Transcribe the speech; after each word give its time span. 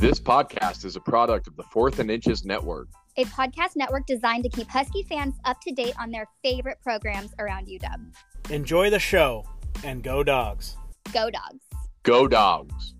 This 0.00 0.18
podcast 0.18 0.86
is 0.86 0.96
a 0.96 1.00
product 1.00 1.46
of 1.46 1.56
the 1.56 1.62
Fourth 1.62 1.98
and 1.98 2.10
Inches 2.10 2.42
Network, 2.42 2.88
a 3.18 3.26
podcast 3.26 3.76
network 3.76 4.06
designed 4.06 4.44
to 4.44 4.48
keep 4.48 4.66
Husky 4.66 5.02
fans 5.02 5.34
up 5.44 5.60
to 5.60 5.72
date 5.72 5.92
on 6.00 6.10
their 6.10 6.26
favorite 6.42 6.78
programs 6.82 7.34
around 7.38 7.66
UW. 7.66 8.10
Enjoy 8.48 8.88
the 8.88 8.98
show 8.98 9.44
and 9.84 10.02
go 10.02 10.22
dogs. 10.22 10.78
Go 11.12 11.28
dogs. 11.28 11.62
Go 12.02 12.26
dogs. 12.26 12.94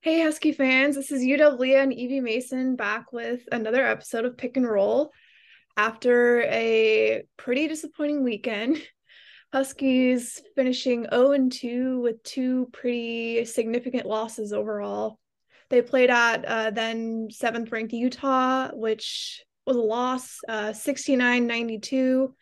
Hey, 0.00 0.22
Husky 0.22 0.52
fans, 0.52 0.96
this 0.96 1.12
is 1.12 1.20
UW 1.20 1.58
Leah 1.58 1.82
and 1.82 1.92
Evie 1.92 2.20
Mason 2.20 2.74
back 2.74 3.12
with 3.12 3.42
another 3.52 3.84
episode 3.84 4.24
of 4.24 4.38
Pick 4.38 4.56
and 4.56 4.66
Roll. 4.66 5.12
After 5.76 6.40
a 6.44 7.24
pretty 7.36 7.68
disappointing 7.68 8.24
weekend, 8.24 8.82
Huskies 9.52 10.40
finishing 10.54 11.06
0 11.12 11.48
2 11.50 12.00
with 12.00 12.22
two 12.22 12.68
pretty 12.72 13.44
significant 13.44 14.06
losses 14.06 14.52
overall. 14.52 15.18
They 15.70 15.82
played 15.82 16.10
at 16.10 16.44
uh, 16.44 16.70
then 16.70 17.28
seventh 17.30 17.72
ranked 17.72 17.92
Utah, 17.92 18.70
which 18.72 19.42
was 19.66 19.76
a 19.76 19.80
loss, 19.80 20.38
uh, 20.48 20.72
69 20.72 21.46
92. 21.46 22.34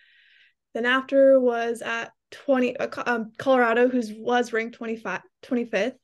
Then 0.75 0.87
after 0.87 1.41
was 1.41 1.81
at 1.81 2.13
20 2.31 2.77
uh, 2.77 2.89
um, 3.07 3.33
Colorado, 3.39 3.89
who 3.89 4.03
was 4.19 4.53
ranked 4.53 4.77
25, 4.77 5.21
25th. 5.45 5.95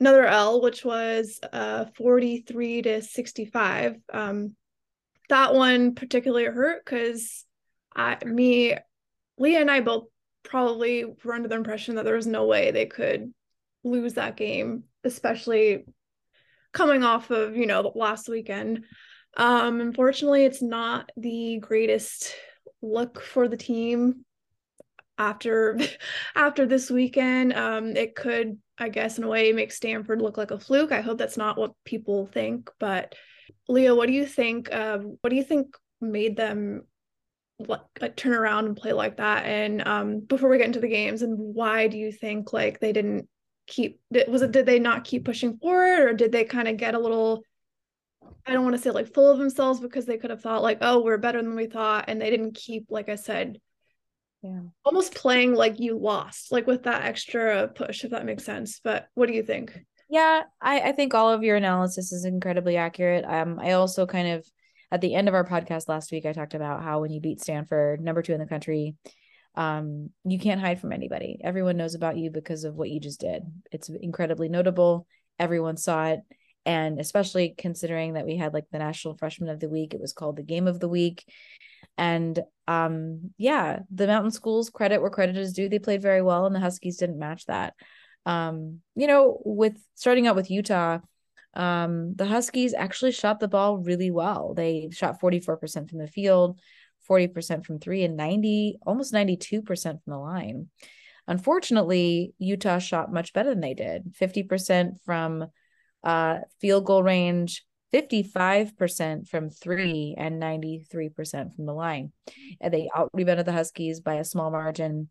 Another 0.00 0.26
L, 0.26 0.60
which 0.60 0.84
was 0.84 1.40
uh, 1.52 1.86
43 1.96 2.82
to 2.82 3.02
65. 3.02 3.96
Um, 4.12 4.56
that 5.28 5.54
one 5.54 5.94
particularly 5.94 6.44
hurt 6.44 6.84
because 6.84 7.44
I, 7.94 8.18
me, 8.24 8.76
Leah 9.38 9.60
and 9.60 9.70
I 9.70 9.80
both 9.80 10.04
probably 10.46 11.04
were 11.04 11.34
under 11.34 11.48
the 11.48 11.54
impression 11.54 11.96
that 11.96 12.04
there 12.04 12.16
was 12.16 12.26
no 12.26 12.46
way 12.46 12.70
they 12.70 12.86
could 12.86 13.32
lose 13.84 14.14
that 14.14 14.36
game, 14.36 14.84
especially 15.04 15.84
coming 16.72 17.02
off 17.02 17.30
of, 17.30 17.56
you 17.56 17.66
know, 17.66 17.92
last 17.94 18.28
weekend. 18.28 18.84
Um, 19.36 19.80
unfortunately, 19.80 20.44
it's 20.44 20.62
not 20.62 21.10
the 21.16 21.58
greatest 21.60 22.34
look 22.82 23.20
for 23.20 23.48
the 23.48 23.56
team 23.56 24.24
after 25.18 25.78
after 26.34 26.66
this 26.66 26.90
weekend. 26.90 27.52
Um, 27.52 27.96
it 27.96 28.14
could, 28.14 28.58
I 28.78 28.88
guess, 28.88 29.18
in 29.18 29.24
a 29.24 29.28
way, 29.28 29.52
make 29.52 29.72
Stanford 29.72 30.22
look 30.22 30.36
like 30.36 30.50
a 30.50 30.60
fluke. 30.60 30.92
I 30.92 31.00
hope 31.00 31.18
that's 31.18 31.36
not 31.36 31.58
what 31.58 31.72
people 31.84 32.26
think. 32.26 32.70
But 32.78 33.14
Leo, 33.68 33.94
what 33.94 34.06
do 34.06 34.12
you 34.12 34.26
think? 34.26 34.72
Um, 34.74 35.18
what 35.20 35.30
do 35.30 35.36
you 35.36 35.44
think 35.44 35.76
made 36.00 36.36
them 36.36 36.82
like 37.58 38.16
turn 38.16 38.34
around 38.34 38.66
and 38.66 38.76
play 38.76 38.92
like 38.92 39.16
that? 39.16 39.44
And 39.44 39.86
um 39.86 40.20
before 40.20 40.48
we 40.48 40.58
get 40.58 40.66
into 40.66 40.80
the 40.80 40.88
games 40.88 41.22
and 41.22 41.36
why 41.38 41.88
do 41.88 41.96
you 41.98 42.12
think 42.12 42.52
like 42.52 42.80
they 42.80 42.92
didn't 42.92 43.28
keep 43.66 44.00
was 44.28 44.42
it 44.42 44.52
did 44.52 44.66
they 44.66 44.78
not 44.78 45.04
keep 45.04 45.24
pushing 45.24 45.58
forward 45.58 46.08
or 46.08 46.12
did 46.12 46.32
they 46.32 46.44
kind 46.44 46.68
of 46.68 46.76
get 46.76 46.94
a 46.94 46.98
little 46.98 47.42
I 48.46 48.52
don't 48.52 48.64
want 48.64 48.76
to 48.76 48.82
say 48.82 48.90
like 48.90 49.12
full 49.12 49.30
of 49.30 49.38
themselves 49.38 49.80
because 49.80 50.06
they 50.06 50.18
could 50.18 50.30
have 50.30 50.40
thought 50.40 50.62
like 50.62 50.78
oh 50.80 51.02
we're 51.02 51.18
better 51.18 51.42
than 51.42 51.56
we 51.56 51.66
thought 51.66 52.04
and 52.08 52.20
they 52.20 52.30
didn't 52.30 52.54
keep 52.54 52.86
like 52.90 53.08
I 53.08 53.16
said 53.16 53.60
yeah. 54.42 54.60
almost 54.84 55.14
playing 55.14 55.54
like 55.54 55.80
you 55.80 55.98
lost 55.98 56.52
like 56.52 56.66
with 56.66 56.84
that 56.84 57.04
extra 57.04 57.68
push 57.68 58.04
if 58.04 58.10
that 58.10 58.26
makes 58.26 58.44
sense. 58.44 58.80
But 58.82 59.08
what 59.14 59.26
do 59.26 59.34
you 59.34 59.42
think? 59.42 59.76
Yeah 60.08 60.42
I 60.60 60.80
I 60.80 60.92
think 60.92 61.14
all 61.14 61.32
of 61.32 61.42
your 61.42 61.56
analysis 61.56 62.12
is 62.12 62.24
incredibly 62.24 62.76
accurate. 62.76 63.24
Um 63.26 63.58
I 63.58 63.72
also 63.72 64.06
kind 64.06 64.28
of 64.28 64.46
at 64.90 65.00
the 65.00 65.14
end 65.14 65.28
of 65.28 65.34
our 65.34 65.44
podcast 65.44 65.88
last 65.88 66.12
week, 66.12 66.26
I 66.26 66.32
talked 66.32 66.54
about 66.54 66.82
how 66.82 67.00
when 67.00 67.10
you 67.10 67.20
beat 67.20 67.40
Stanford, 67.40 68.00
number 68.00 68.22
two 68.22 68.32
in 68.32 68.40
the 68.40 68.46
country, 68.46 68.94
um, 69.54 70.10
you 70.24 70.38
can't 70.38 70.60
hide 70.60 70.80
from 70.80 70.92
anybody. 70.92 71.40
Everyone 71.42 71.76
knows 71.76 71.94
about 71.94 72.16
you 72.16 72.30
because 72.30 72.64
of 72.64 72.76
what 72.76 72.90
you 72.90 73.00
just 73.00 73.20
did. 73.20 73.42
It's 73.72 73.88
incredibly 73.88 74.48
notable. 74.48 75.06
Everyone 75.38 75.76
saw 75.76 76.08
it. 76.08 76.20
And 76.64 77.00
especially 77.00 77.54
considering 77.56 78.14
that 78.14 78.26
we 78.26 78.36
had 78.36 78.52
like 78.52 78.66
the 78.70 78.78
National 78.78 79.16
Freshman 79.16 79.48
of 79.48 79.60
the 79.60 79.68
Week, 79.68 79.94
it 79.94 80.00
was 80.00 80.12
called 80.12 80.36
the 80.36 80.42
Game 80.42 80.66
of 80.66 80.80
the 80.80 80.88
Week. 80.88 81.24
And 81.96 82.38
um, 82.68 83.30
yeah, 83.38 83.80
the 83.90 84.06
mountain 84.06 84.30
schools 84.30 84.68
credit 84.70 85.00
where 85.00 85.10
credit 85.10 85.36
is 85.36 85.52
due. 85.52 85.68
They 85.68 85.78
played 85.78 86.02
very 86.02 86.22
well, 86.22 86.44
and 86.46 86.54
the 86.54 86.60
Huskies 86.60 86.98
didn't 86.98 87.18
match 87.18 87.46
that. 87.46 87.74
Um, 88.26 88.80
you 88.94 89.06
know, 89.06 89.40
with 89.44 89.76
starting 89.94 90.26
out 90.26 90.36
with 90.36 90.50
Utah, 90.50 90.98
um, 91.56 92.14
the 92.14 92.26
Huskies 92.26 92.74
actually 92.74 93.12
shot 93.12 93.40
the 93.40 93.48
ball 93.48 93.78
really 93.78 94.10
well. 94.10 94.52
They 94.54 94.90
shot 94.92 95.20
44% 95.20 95.88
from 95.88 95.98
the 95.98 96.06
field, 96.06 96.60
40% 97.08 97.64
from 97.64 97.78
three, 97.78 98.04
and 98.04 98.16
90, 98.16 98.78
almost 98.86 99.12
92% 99.14 99.64
from 99.64 100.00
the 100.06 100.18
line. 100.18 100.68
Unfortunately, 101.26 102.34
Utah 102.38 102.78
shot 102.78 103.12
much 103.12 103.32
better 103.32 103.50
than 103.50 103.60
they 103.60 103.74
did 103.74 104.14
50% 104.20 105.00
from 105.04 105.46
uh, 106.04 106.38
field 106.60 106.84
goal 106.84 107.02
range, 107.02 107.64
55% 107.92 109.26
from 109.26 109.48
three, 109.48 110.14
and 110.16 110.40
93% 110.40 111.56
from 111.56 111.66
the 111.66 111.72
line. 111.72 112.12
And 112.60 112.72
they 112.72 112.90
out 112.94 113.10
rebounded 113.14 113.46
the 113.46 113.52
Huskies 113.52 114.00
by 114.00 114.14
a 114.14 114.24
small 114.24 114.50
margin. 114.50 115.08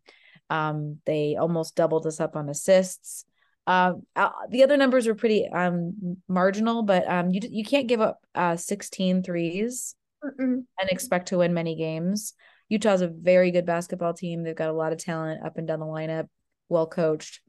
Um, 0.48 1.00
they 1.06 1.36
almost 1.36 1.74
doubled 1.74 2.06
us 2.06 2.20
up 2.20 2.36
on 2.36 2.48
assists. 2.48 3.24
Uh, 3.66 3.94
uh, 4.14 4.30
the 4.50 4.62
other 4.62 4.76
numbers 4.76 5.06
were 5.08 5.14
pretty 5.14 5.48
um 5.48 6.16
marginal, 6.28 6.82
but 6.82 7.08
um 7.08 7.30
you 7.30 7.40
you 7.50 7.64
can't 7.64 7.88
give 7.88 8.00
up 8.00 8.20
uh 8.34 8.56
16 8.56 9.22
threes 9.22 9.96
Mm-mm. 10.22 10.64
and 10.80 10.90
expect 10.90 11.28
to 11.28 11.38
win 11.38 11.52
many 11.52 11.74
games. 11.74 12.34
Utah's 12.68 13.00
a 13.00 13.08
very 13.08 13.50
good 13.50 13.66
basketball 13.66 14.14
team. 14.14 14.42
They've 14.42 14.54
got 14.54 14.70
a 14.70 14.72
lot 14.72 14.92
of 14.92 14.98
talent 14.98 15.44
up 15.44 15.56
and 15.56 15.66
down 15.66 15.80
the 15.80 15.86
lineup, 15.86 16.28
well 16.68 16.86
coached, 16.86 17.40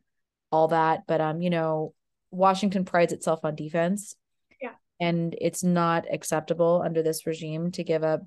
all 0.52 0.70
that. 0.70 1.02
But 1.08 1.22
um, 1.22 1.42
you 1.42 1.50
know, 1.50 1.94
Washington 2.32 2.86
prides 2.86 3.14
itself 3.14 3.42
on 3.44 3.56
defense. 3.56 4.16
Yeah. 4.62 4.74
And 5.00 5.36
it's 5.40 5.64
not 5.64 6.06
acceptable 6.12 6.82
under 6.84 7.04
this 7.04 7.28
regime 7.28 7.72
to 7.72 7.84
give 7.84 8.04
up 8.04 8.22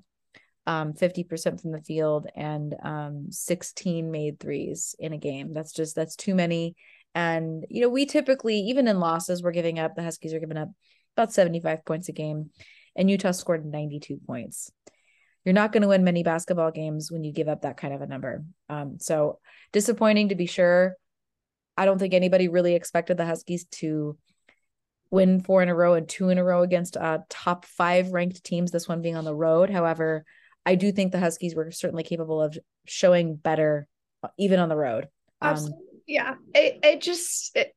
um 0.67 0.93
50% 0.93 1.59
from 1.59 1.71
the 1.71 1.81
field 1.81 2.27
and 2.35 2.75
um 2.83 3.31
16 3.31 4.11
made 4.11 4.39
threes 4.39 4.95
in 4.97 5.11
a 5.11 5.17
game. 5.17 5.53
That's 5.53 5.73
just 5.73 5.95
that's 5.95 6.15
too 6.15 6.35
many 6.35 6.75
and, 7.13 7.65
you 7.69 7.81
know, 7.81 7.89
we 7.89 8.05
typically, 8.05 8.59
even 8.61 8.87
in 8.87 8.99
losses, 8.99 9.43
we're 9.43 9.51
giving 9.51 9.79
up, 9.79 9.95
the 9.95 10.03
Huskies 10.03 10.33
are 10.33 10.39
giving 10.39 10.57
up 10.57 10.69
about 11.17 11.33
75 11.33 11.85
points 11.85 12.09
a 12.09 12.13
game, 12.13 12.51
and 12.95 13.09
Utah 13.09 13.31
scored 13.31 13.65
92 13.65 14.19
points. 14.25 14.71
You're 15.43 15.53
not 15.53 15.71
going 15.71 15.81
to 15.81 15.87
win 15.87 16.03
many 16.03 16.23
basketball 16.23 16.71
games 16.71 17.11
when 17.11 17.23
you 17.23 17.33
give 17.33 17.47
up 17.47 17.63
that 17.63 17.77
kind 17.77 17.93
of 17.93 18.01
a 18.01 18.07
number. 18.07 18.43
Um, 18.69 18.97
so 18.99 19.39
disappointing 19.73 20.29
to 20.29 20.35
be 20.35 20.45
sure. 20.45 20.95
I 21.75 21.85
don't 21.85 21.97
think 21.97 22.13
anybody 22.13 22.47
really 22.47 22.75
expected 22.75 23.17
the 23.17 23.25
Huskies 23.25 23.65
to 23.71 24.17
win 25.09 25.41
four 25.41 25.61
in 25.63 25.69
a 25.69 25.75
row 25.75 25.95
and 25.95 26.07
two 26.07 26.29
in 26.29 26.37
a 26.37 26.43
row 26.43 26.61
against 26.61 26.95
uh, 26.95 27.19
top 27.29 27.65
five 27.65 28.11
ranked 28.11 28.43
teams, 28.43 28.71
this 28.71 28.87
one 28.87 29.01
being 29.01 29.17
on 29.17 29.25
the 29.25 29.35
road. 29.35 29.69
However, 29.69 30.23
I 30.65 30.75
do 30.75 30.91
think 30.91 31.11
the 31.11 31.19
Huskies 31.19 31.55
were 31.55 31.71
certainly 31.71 32.03
capable 32.03 32.41
of 32.41 32.57
showing 32.85 33.35
better 33.35 33.87
uh, 34.23 34.29
even 34.37 34.59
on 34.59 34.69
the 34.69 34.77
road. 34.77 35.05
Um, 35.41 35.51
Absolutely 35.53 35.90
yeah 36.07 36.35
it, 36.53 36.79
it 36.83 37.01
just 37.01 37.55
it, 37.55 37.73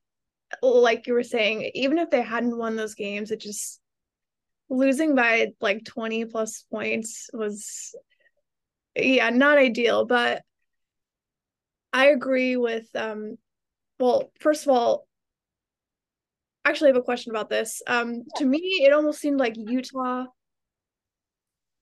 like 0.62 1.06
you 1.06 1.14
were 1.14 1.22
saying 1.22 1.70
even 1.74 1.98
if 1.98 2.10
they 2.10 2.22
hadn't 2.22 2.56
won 2.56 2.76
those 2.76 2.94
games 2.94 3.30
it 3.30 3.40
just 3.40 3.80
losing 4.68 5.14
by 5.14 5.48
like 5.60 5.84
20 5.84 6.24
plus 6.26 6.64
points 6.70 7.28
was 7.32 7.94
yeah 8.96 9.30
not 9.30 9.58
ideal 9.58 10.04
but 10.04 10.42
i 11.92 12.06
agree 12.06 12.56
with 12.56 12.86
um 12.94 13.36
well 13.98 14.30
first 14.40 14.62
of 14.62 14.68
all 14.68 15.06
actually 16.64 16.88
I 16.88 16.94
have 16.94 17.02
a 17.02 17.02
question 17.02 17.30
about 17.30 17.50
this. 17.50 17.82
Um 17.86 18.22
to 18.36 18.44
me 18.44 18.58
it 18.86 18.92
almost 18.92 19.20
seemed 19.20 19.38
like 19.38 19.54
utah 19.56 20.24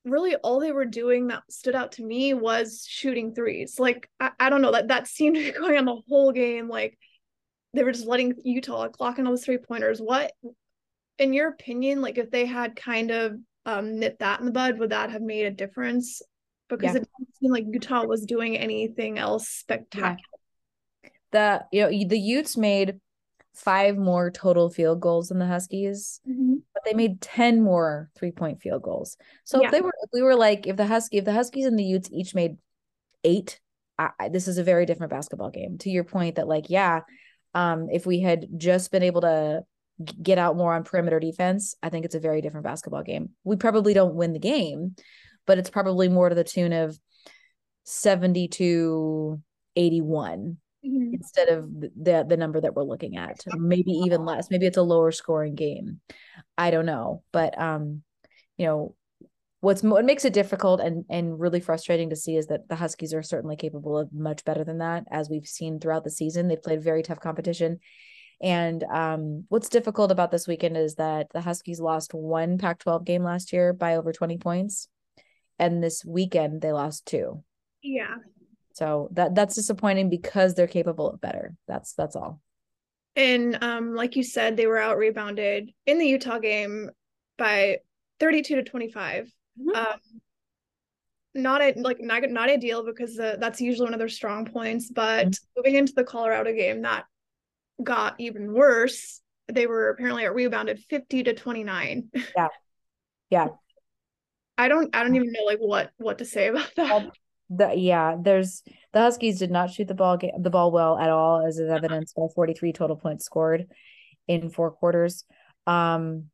really 0.04 0.34
all 0.36 0.60
they 0.60 0.72
were 0.72 0.84
doing 0.84 1.28
that 1.28 1.42
stood 1.48 1.74
out 1.74 1.92
to 1.92 2.04
me 2.04 2.34
was 2.34 2.84
shooting 2.88 3.34
threes. 3.34 3.78
Like 3.78 4.08
I, 4.18 4.30
I 4.38 4.50
don't 4.50 4.62
know 4.62 4.72
that 4.72 4.88
that 4.88 5.06
seemed 5.06 5.36
to 5.36 5.42
be 5.42 5.58
going 5.58 5.78
on 5.78 5.84
the 5.84 6.02
whole 6.08 6.32
game. 6.32 6.68
Like 6.68 6.98
they 7.74 7.84
were 7.84 7.92
just 7.92 8.06
letting 8.06 8.34
Utah 8.44 8.88
clock 8.88 9.18
in 9.18 9.26
all 9.26 9.32
those 9.32 9.44
three 9.44 9.58
pointers. 9.58 10.00
What, 10.00 10.32
in 11.18 11.32
your 11.32 11.48
opinion, 11.48 12.00
like 12.00 12.18
if 12.18 12.30
they 12.30 12.46
had 12.46 12.76
kind 12.76 13.10
of 13.10 13.36
um 13.64 13.98
nipped 13.98 14.20
that 14.20 14.40
in 14.40 14.46
the 14.46 14.52
bud, 14.52 14.78
would 14.78 14.90
that 14.90 15.10
have 15.10 15.22
made 15.22 15.46
a 15.46 15.50
difference? 15.50 16.20
Because 16.68 16.94
yeah. 16.94 17.00
it 17.00 17.08
didn't 17.18 17.36
seem 17.36 17.50
like 17.52 17.64
Utah 17.70 18.04
was 18.04 18.24
doing 18.24 18.56
anything 18.56 19.18
else 19.18 19.48
spectacular. 19.48 20.16
Yeah. 21.02 21.10
The 21.30 21.64
you 21.72 21.82
know 21.82 22.08
the 22.08 22.18
Utes 22.18 22.56
made 22.56 23.00
five 23.54 23.96
more 23.96 24.30
total 24.30 24.70
field 24.70 25.00
goals 25.00 25.28
than 25.28 25.38
the 25.38 25.46
Huskies, 25.46 26.20
mm-hmm. 26.28 26.54
but 26.72 26.82
they 26.84 26.94
made 26.94 27.20
10 27.20 27.62
more 27.62 28.10
three 28.16 28.30
point 28.30 28.60
field 28.60 28.82
goals. 28.82 29.16
So 29.44 29.60
yeah. 29.60 29.66
if 29.66 29.72
they 29.72 29.80
were, 29.80 29.92
if 30.02 30.10
we 30.12 30.22
were 30.22 30.36
like, 30.36 30.66
if 30.66 30.76
the 30.76 30.86
Husky, 30.86 31.18
if 31.18 31.24
the 31.24 31.32
Huskies 31.32 31.66
and 31.66 31.78
the 31.78 31.84
Utes 31.84 32.10
each 32.12 32.34
made 32.34 32.56
eight, 33.24 33.60
I, 33.98 34.30
this 34.30 34.48
is 34.48 34.58
a 34.58 34.64
very 34.64 34.86
different 34.86 35.10
basketball 35.10 35.50
game. 35.50 35.78
To 35.78 35.90
your 35.90 36.04
point 36.04 36.36
that, 36.36 36.48
like, 36.48 36.70
yeah, 36.70 37.00
um, 37.54 37.88
if 37.92 38.06
we 38.06 38.20
had 38.20 38.46
just 38.56 38.90
been 38.90 39.02
able 39.02 39.20
to 39.20 39.62
get 40.20 40.38
out 40.38 40.56
more 40.56 40.74
on 40.74 40.82
perimeter 40.84 41.20
defense, 41.20 41.76
I 41.82 41.90
think 41.90 42.04
it's 42.04 42.14
a 42.14 42.20
very 42.20 42.40
different 42.40 42.64
basketball 42.64 43.02
game. 43.02 43.30
We 43.44 43.56
probably 43.56 43.94
don't 43.94 44.14
win 44.14 44.32
the 44.32 44.38
game, 44.38 44.96
but 45.46 45.58
it's 45.58 45.70
probably 45.70 46.08
more 46.08 46.28
to 46.28 46.34
the 46.34 46.42
tune 46.42 46.72
of 46.72 46.98
70 47.84 48.48
to 48.48 49.40
81 49.76 50.56
Mhm. 50.84 51.14
instead 51.14 51.48
of 51.48 51.70
the 51.80 52.24
the 52.28 52.36
number 52.36 52.60
that 52.60 52.74
we're 52.74 52.82
looking 52.82 53.16
at. 53.16 53.44
Maybe 53.56 53.92
even 53.92 54.24
less. 54.24 54.50
Maybe 54.50 54.66
it's 54.66 54.76
a 54.76 54.82
lower 54.82 55.12
scoring 55.12 55.54
game. 55.54 56.00
I 56.58 56.70
don't 56.70 56.86
know, 56.86 57.22
but 57.32 57.58
um, 57.60 58.02
you 58.56 58.66
know, 58.66 58.94
what's 59.60 59.82
what 59.82 60.04
makes 60.04 60.24
it 60.24 60.32
difficult 60.32 60.80
and 60.80 61.04
and 61.08 61.38
really 61.38 61.60
frustrating 61.60 62.10
to 62.10 62.16
see 62.16 62.36
is 62.36 62.48
that 62.48 62.68
the 62.68 62.74
Huskies 62.76 63.14
are 63.14 63.22
certainly 63.22 63.56
capable 63.56 63.96
of 63.96 64.12
much 64.12 64.44
better 64.44 64.64
than 64.64 64.78
that, 64.78 65.04
as 65.10 65.30
we've 65.30 65.46
seen 65.46 65.78
throughout 65.78 66.04
the 66.04 66.10
season. 66.10 66.48
They've 66.48 66.62
played 66.62 66.82
very 66.82 67.02
tough 67.02 67.20
competition. 67.20 67.78
And 68.42 68.82
um, 68.82 69.44
what's 69.50 69.68
difficult 69.68 70.10
about 70.10 70.32
this 70.32 70.48
weekend 70.48 70.76
is 70.76 70.96
that 70.96 71.28
the 71.32 71.40
Huskies 71.40 71.78
lost 71.80 72.12
one 72.12 72.58
Pac 72.58 72.80
12 72.80 73.04
game 73.04 73.22
last 73.22 73.52
year 73.52 73.72
by 73.72 73.94
over 73.94 74.12
20 74.12 74.36
points. 74.38 74.88
And 75.60 75.80
this 75.80 76.04
weekend 76.04 76.60
they 76.60 76.72
lost 76.72 77.06
two. 77.06 77.44
Yeah. 77.82 78.16
So 78.74 79.08
that 79.12 79.34
that's 79.34 79.54
disappointing 79.54 80.10
because 80.10 80.54
they're 80.54 80.66
capable 80.66 81.10
of 81.10 81.20
better. 81.20 81.54
That's 81.68 81.92
that's 81.94 82.16
all. 82.16 82.40
And 83.14 83.62
um, 83.62 83.94
like 83.94 84.16
you 84.16 84.22
said, 84.22 84.56
they 84.56 84.66
were 84.66 84.78
out 84.78 84.96
rebounded 84.96 85.70
in 85.86 85.98
the 85.98 86.06
Utah 86.06 86.38
game 86.38 86.90
by 87.36 87.78
32 88.20 88.56
to 88.56 88.62
25. 88.62 89.30
Mhm. 89.60 89.76
Um, 89.76 90.00
not 91.34 91.62
a, 91.62 91.74
like 91.76 91.98
not, 92.00 92.22
not 92.28 92.50
ideal 92.50 92.84
because 92.84 93.18
uh, 93.18 93.36
that's 93.38 93.60
usually 93.60 93.84
one 93.84 93.94
of 93.94 93.98
their 93.98 94.08
strong 94.08 94.46
points. 94.46 94.90
But 94.90 95.34
moving 95.56 95.74
into 95.74 95.92
the 95.94 96.04
Colorado 96.04 96.52
game, 96.54 96.82
that 96.82 97.04
got 97.82 98.14
even 98.18 98.52
worse. 98.52 99.20
They 99.48 99.66
were 99.66 99.90
apparently 99.90 100.26
out 100.26 100.34
rebounded 100.34 100.78
50 100.88 101.24
to 101.24 101.34
29. 101.34 102.10
Yeah. 102.36 102.48
Yeah. 103.30 103.48
I 104.58 104.68
don't 104.68 104.94
I 104.94 105.02
don't 105.02 105.16
even 105.16 105.32
know 105.32 105.44
like 105.44 105.58
what 105.58 105.90
what 105.96 106.18
to 106.18 106.24
say 106.24 106.48
about 106.48 106.70
that. 106.76 107.10
The 107.54 107.74
yeah, 107.74 108.16
there's 108.20 108.62
the 108.92 109.00
Huskies 109.00 109.38
did 109.38 109.50
not 109.50 109.70
shoot 109.70 109.88
the 109.88 109.94
ball 109.94 110.18
the 110.18 110.50
ball 110.50 110.70
well 110.70 110.98
at 110.98 111.10
all, 111.10 111.46
as 111.46 111.58
is 111.58 111.70
evidenced 111.70 112.16
by 112.16 112.22
43 112.34 112.72
total 112.72 112.96
points 112.96 113.24
scored 113.24 113.66
in 114.26 114.48
four 114.48 114.70
quarters. 114.70 115.24
Um, 115.66 116.30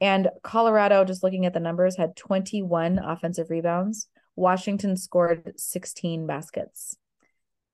and 0.00 0.28
Colorado, 0.42 1.04
just 1.04 1.22
looking 1.22 1.46
at 1.46 1.54
the 1.54 1.60
numbers, 1.60 1.96
had 1.96 2.16
21 2.16 2.98
offensive 2.98 3.50
rebounds. 3.50 4.08
Washington 4.34 4.96
scored 4.96 5.52
16 5.56 6.26
baskets. 6.26 6.96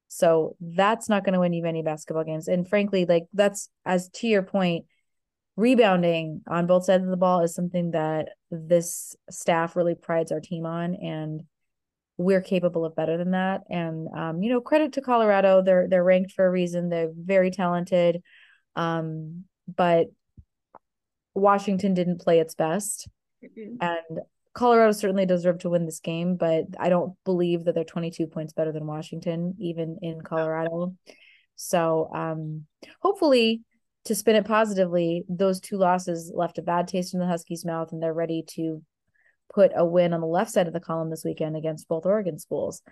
So 0.08 0.56
that's 0.60 1.08
not 1.08 1.24
going 1.24 1.34
to 1.34 1.40
win 1.40 1.52
you 1.52 1.62
many 1.62 1.82
basketball 1.82 2.24
games. 2.24 2.48
And 2.48 2.68
frankly, 2.68 3.04
like 3.06 3.24
that's 3.32 3.70
as 3.84 4.08
to 4.16 4.26
your 4.26 4.42
point, 4.42 4.86
rebounding 5.56 6.42
on 6.48 6.66
both 6.66 6.84
sides 6.84 7.04
of 7.04 7.10
the 7.10 7.16
ball 7.16 7.42
is 7.42 7.54
something 7.54 7.90
that 7.90 8.30
this 8.50 9.16
staff 9.30 9.76
really 9.76 9.94
prides 9.94 10.32
our 10.32 10.40
team 10.40 10.66
on. 10.66 10.94
And 10.94 11.42
we're 12.18 12.42
capable 12.42 12.84
of 12.84 12.96
better 12.96 13.16
than 13.16 13.30
that. 13.30 13.62
And 13.70 14.08
um, 14.14 14.42
you 14.42 14.50
know, 14.50 14.60
credit 14.60 14.92
to 14.94 15.00
Colorado. 15.00 15.62
They're 15.62 15.88
they're 15.88 16.04
ranked 16.04 16.32
for 16.32 16.44
a 16.44 16.50
reason. 16.50 16.90
They're 16.90 17.12
very 17.14 17.50
talented. 17.50 18.22
Um, 18.76 19.44
but 19.74 20.08
Washington 21.34 21.94
didn't 21.94 22.20
play 22.20 22.40
its 22.40 22.54
best. 22.54 23.08
Mhm. 23.42 23.76
And 23.80 24.20
Colorado 24.52 24.90
certainly 24.92 25.26
deserved 25.26 25.60
to 25.60 25.70
win 25.70 25.86
this 25.86 26.00
game, 26.00 26.34
but 26.36 26.64
I 26.80 26.88
don't 26.88 27.14
believe 27.24 27.64
that 27.64 27.76
they're 27.76 27.84
22 27.84 28.26
points 28.26 28.52
better 28.52 28.72
than 28.72 28.86
Washington, 28.86 29.54
even 29.60 29.98
in 30.02 30.20
Colorado. 30.20 30.96
So 31.54 32.10
um, 32.12 32.66
hopefully, 33.00 33.62
to 34.06 34.14
spin 34.16 34.34
it 34.34 34.46
positively, 34.46 35.24
those 35.28 35.60
two 35.60 35.76
losses 35.76 36.32
left 36.34 36.58
a 36.58 36.62
bad 36.62 36.88
taste 36.88 37.14
in 37.14 37.20
the 37.20 37.26
Huskies' 37.26 37.64
mouth, 37.64 37.92
and 37.92 38.02
they're 38.02 38.12
ready 38.12 38.42
to 38.54 38.82
put 39.52 39.72
a 39.74 39.84
win 39.84 40.12
on 40.12 40.20
the 40.20 40.26
left 40.26 40.50
side 40.50 40.66
of 40.66 40.72
the 40.72 40.80
column 40.80 41.10
this 41.10 41.24
weekend 41.24 41.56
against 41.56 41.88
both 41.88 42.06
Oregon 42.06 42.38
schools. 42.38 42.82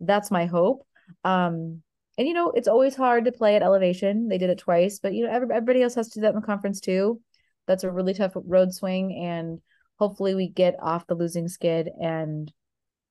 That's 0.00 0.30
my 0.30 0.46
hope. 0.46 0.86
Um, 1.24 1.82
and 2.18 2.26
you 2.26 2.34
know, 2.34 2.50
it's 2.50 2.68
always 2.68 2.96
hard 2.96 3.26
to 3.26 3.32
play 3.32 3.56
at 3.56 3.62
elevation. 3.62 4.28
They 4.28 4.38
did 4.38 4.50
it 4.50 4.58
twice, 4.58 4.98
but 4.98 5.12
you 5.12 5.26
know, 5.26 5.32
everybody 5.32 5.82
else 5.82 5.94
has 5.96 6.08
to 6.08 6.14
do 6.14 6.20
that 6.22 6.34
in 6.34 6.40
the 6.40 6.46
conference 6.46 6.80
too. 6.80 7.20
That's 7.66 7.84
a 7.84 7.90
really 7.90 8.14
tough 8.14 8.32
road 8.34 8.72
swing, 8.72 9.14
and 9.14 9.60
hopefully, 9.98 10.34
we 10.34 10.48
get 10.48 10.76
off 10.80 11.06
the 11.06 11.14
losing 11.14 11.48
skid 11.48 11.90
and 12.00 12.50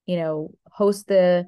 you 0.06 0.18
know 0.18 0.52
host 0.72 1.08
the 1.08 1.46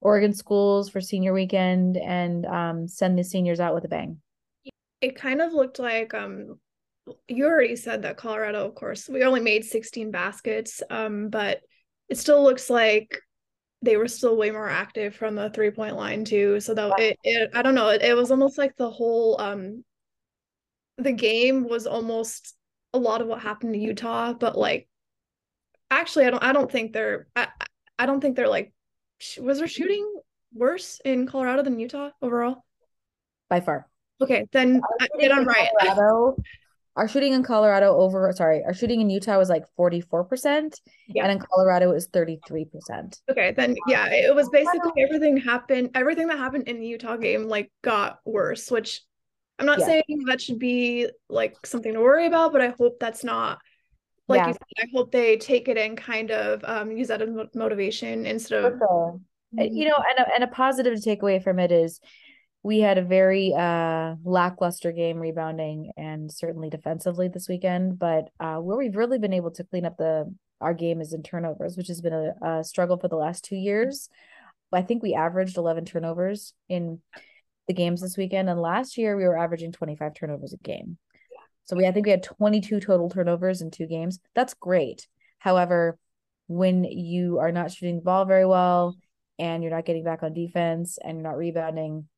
Oregon 0.00 0.32
schools 0.32 0.88
for 0.88 1.00
senior 1.00 1.32
weekend 1.32 1.96
and 1.98 2.46
um, 2.46 2.88
send 2.88 3.18
the 3.18 3.24
seniors 3.24 3.60
out 3.60 3.74
with 3.74 3.84
a 3.84 3.88
bang. 3.88 4.20
It 5.00 5.16
kind 5.16 5.40
of 5.42 5.52
looked 5.52 5.78
like 5.78 6.14
um 6.14 6.58
you 7.28 7.46
already 7.46 7.76
said 7.76 8.02
that 8.02 8.16
Colorado, 8.16 8.66
of 8.66 8.74
course, 8.74 9.08
we 9.08 9.24
only 9.24 9.40
made 9.40 9.64
16 9.64 10.10
baskets, 10.10 10.82
um, 10.90 11.28
but 11.28 11.60
it 12.08 12.18
still 12.18 12.42
looks 12.42 12.68
like 12.70 13.20
they 13.82 13.96
were 13.96 14.08
still 14.08 14.36
way 14.36 14.50
more 14.50 14.68
active 14.68 15.14
from 15.14 15.34
the 15.34 15.50
three 15.50 15.70
point 15.70 15.96
line 15.96 16.24
too. 16.24 16.60
So 16.60 16.74
that 16.74 16.98
it, 16.98 17.18
it 17.22 17.50
I 17.54 17.62
don't 17.62 17.74
know, 17.74 17.88
it, 17.88 18.02
it 18.02 18.16
was 18.16 18.30
almost 18.30 18.58
like 18.58 18.76
the 18.76 18.90
whole 18.90 19.40
um 19.40 19.84
the 20.98 21.12
game 21.12 21.66
was 21.66 21.86
almost 21.86 22.54
a 22.92 22.98
lot 22.98 23.22
of 23.22 23.26
what 23.26 23.40
happened 23.40 23.72
to 23.74 23.80
Utah, 23.80 24.34
but 24.34 24.56
like 24.56 24.88
actually 25.90 26.26
I 26.26 26.30
don't 26.30 26.42
I 26.42 26.52
don't 26.52 26.70
think 26.70 26.92
they're 26.92 27.26
I, 27.34 27.48
I 27.98 28.06
don't 28.06 28.20
think 28.20 28.36
they're 28.36 28.48
like 28.48 28.72
was 29.38 29.58
there 29.58 29.68
shooting 29.68 30.06
worse 30.52 31.00
in 31.04 31.26
Colorado 31.26 31.62
than 31.62 31.78
Utah 31.78 32.10
overall? 32.22 32.64
By 33.48 33.60
far, 33.60 33.88
Okay, 34.20 34.46
then 34.52 34.80
I, 35.00 35.08
then 35.18 35.32
I'm 35.32 35.46
right. 35.46 35.68
Colorado, 35.78 36.36
our 36.96 37.08
shooting 37.08 37.32
in 37.32 37.42
Colorado 37.42 37.96
over 37.96 38.32
sorry, 38.32 38.62
our 38.64 38.74
shooting 38.74 39.00
in 39.00 39.10
Utah 39.10 39.38
was 39.38 39.48
like 39.48 39.64
forty 39.76 40.00
four 40.00 40.24
percent, 40.24 40.80
Yeah. 41.08 41.24
and 41.24 41.32
in 41.32 41.38
Colorado 41.38 41.90
it 41.90 41.94
was 41.94 42.06
thirty 42.06 42.40
three 42.46 42.64
percent. 42.64 43.20
Okay, 43.30 43.52
then 43.52 43.76
yeah, 43.86 44.08
it 44.10 44.34
was 44.34 44.48
basically 44.48 44.92
everything 45.02 45.36
happened. 45.36 45.90
Everything 45.94 46.26
that 46.28 46.38
happened 46.38 46.68
in 46.68 46.80
the 46.80 46.86
Utah 46.86 47.16
game 47.16 47.44
like 47.44 47.70
got 47.82 48.18
worse, 48.24 48.70
which 48.70 49.02
I'm 49.58 49.66
not 49.66 49.80
Yeah. 49.80 49.86
saying 49.86 50.24
that 50.26 50.40
should 50.40 50.58
be 50.58 51.08
like 51.28 51.54
something 51.64 51.92
to 51.92 52.00
worry 52.00 52.26
about, 52.26 52.52
but 52.52 52.60
I 52.60 52.74
hope 52.78 52.98
that's 52.98 53.24
not 53.24 53.58
like 54.28 54.38
Yeah. 54.38 54.48
you 54.48 54.52
said, 54.54 54.62
I 54.78 54.86
hope 54.94 55.12
they 55.12 55.36
take 55.36 55.68
it 55.68 55.76
and 55.78 55.96
kind 55.96 56.30
of 56.30 56.62
um 56.64 56.90
use 56.92 57.08
that 57.08 57.22
as 57.22 57.30
motivation 57.54 58.26
instead 58.26 58.64
of 58.64 58.80
Uh, 59.58 59.64
You 59.64 59.88
know, 59.88 59.96
and 59.96 60.26
a, 60.26 60.34
and 60.34 60.44
a 60.44 60.46
positive 60.46 60.94
to 60.94 61.00
take 61.00 61.22
away 61.22 61.40
from 61.40 61.58
it 61.58 61.72
is 61.72 62.00
we 62.62 62.80
had 62.80 62.98
a 62.98 63.02
very 63.02 63.54
uh 63.54 64.14
lackluster 64.24 64.92
game 64.92 65.18
rebounding 65.18 65.92
and 65.96 66.30
certainly 66.30 66.68
defensively 66.70 67.28
this 67.28 67.48
weekend, 67.48 67.98
but 67.98 68.28
uh 68.38 68.56
where 68.56 68.76
we've 68.76 68.96
really 68.96 69.18
been 69.18 69.32
able 69.32 69.50
to 69.52 69.64
clean 69.64 69.86
up 69.86 69.96
the 69.96 70.32
our 70.60 70.74
game 70.74 71.00
is 71.00 71.14
in 71.14 71.22
turnovers, 71.22 71.76
which 71.76 71.88
has 71.88 72.02
been 72.02 72.12
a, 72.12 72.58
a 72.58 72.64
struggle 72.64 72.98
for 72.98 73.08
the 73.08 73.16
last 73.16 73.44
two 73.44 73.56
years. 73.56 74.10
I 74.72 74.82
think 74.82 75.02
we 75.02 75.14
averaged 75.14 75.56
11 75.56 75.86
turnovers 75.86 76.52
in 76.68 77.00
the 77.66 77.74
games 77.74 78.00
this 78.00 78.16
weekend, 78.16 78.48
and 78.48 78.60
last 78.60 78.98
year 78.98 79.16
we 79.16 79.24
were 79.24 79.38
averaging 79.38 79.72
25 79.72 80.14
turnovers 80.14 80.52
a 80.52 80.58
game. 80.58 80.98
So 81.64 81.76
we 81.76 81.86
I 81.86 81.92
think 81.92 82.06
we 82.06 82.10
had 82.10 82.22
22 82.22 82.80
total 82.80 83.08
turnovers 83.08 83.62
in 83.62 83.70
two 83.70 83.86
games. 83.86 84.18
That's 84.34 84.54
great. 84.54 85.06
However, 85.38 85.98
when 86.46 86.84
you 86.84 87.38
are 87.38 87.52
not 87.52 87.70
shooting 87.70 87.96
the 87.96 88.02
ball 88.02 88.24
very 88.24 88.44
well 88.44 88.96
and 89.38 89.62
you're 89.62 89.72
not 89.72 89.84
getting 89.84 90.04
back 90.04 90.22
on 90.22 90.34
defense 90.34 90.98
and 91.02 91.16
you're 91.16 91.30
not 91.30 91.36
rebounding, 91.38 92.08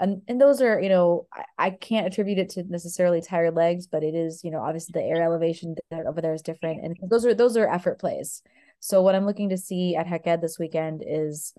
and 0.00 0.22
and 0.28 0.40
those 0.40 0.60
are, 0.62 0.80
you 0.80 0.88
know, 0.88 1.28
I, 1.32 1.44
I 1.66 1.70
can't 1.70 2.06
attribute 2.06 2.38
it 2.38 2.50
to 2.50 2.64
necessarily 2.64 3.20
tired 3.20 3.54
legs, 3.54 3.86
but 3.86 4.02
it 4.02 4.14
is, 4.14 4.42
you 4.42 4.50
know, 4.50 4.60
obviously 4.60 4.92
the 4.94 5.06
air 5.06 5.22
elevation 5.22 5.76
over 5.92 6.20
there 6.20 6.34
is 6.34 6.42
different. 6.42 6.84
And 6.84 6.96
those 7.08 7.24
are 7.26 7.34
those 7.34 7.56
are 7.56 7.68
effort 7.68 8.00
plays. 8.00 8.42
So 8.80 9.02
what 9.02 9.14
I'm 9.14 9.26
looking 9.26 9.50
to 9.50 9.58
see 9.58 9.94
at 9.96 10.06
Hec 10.06 10.26
Ed 10.26 10.40
this 10.40 10.58
weekend 10.58 11.04
is 11.06 11.52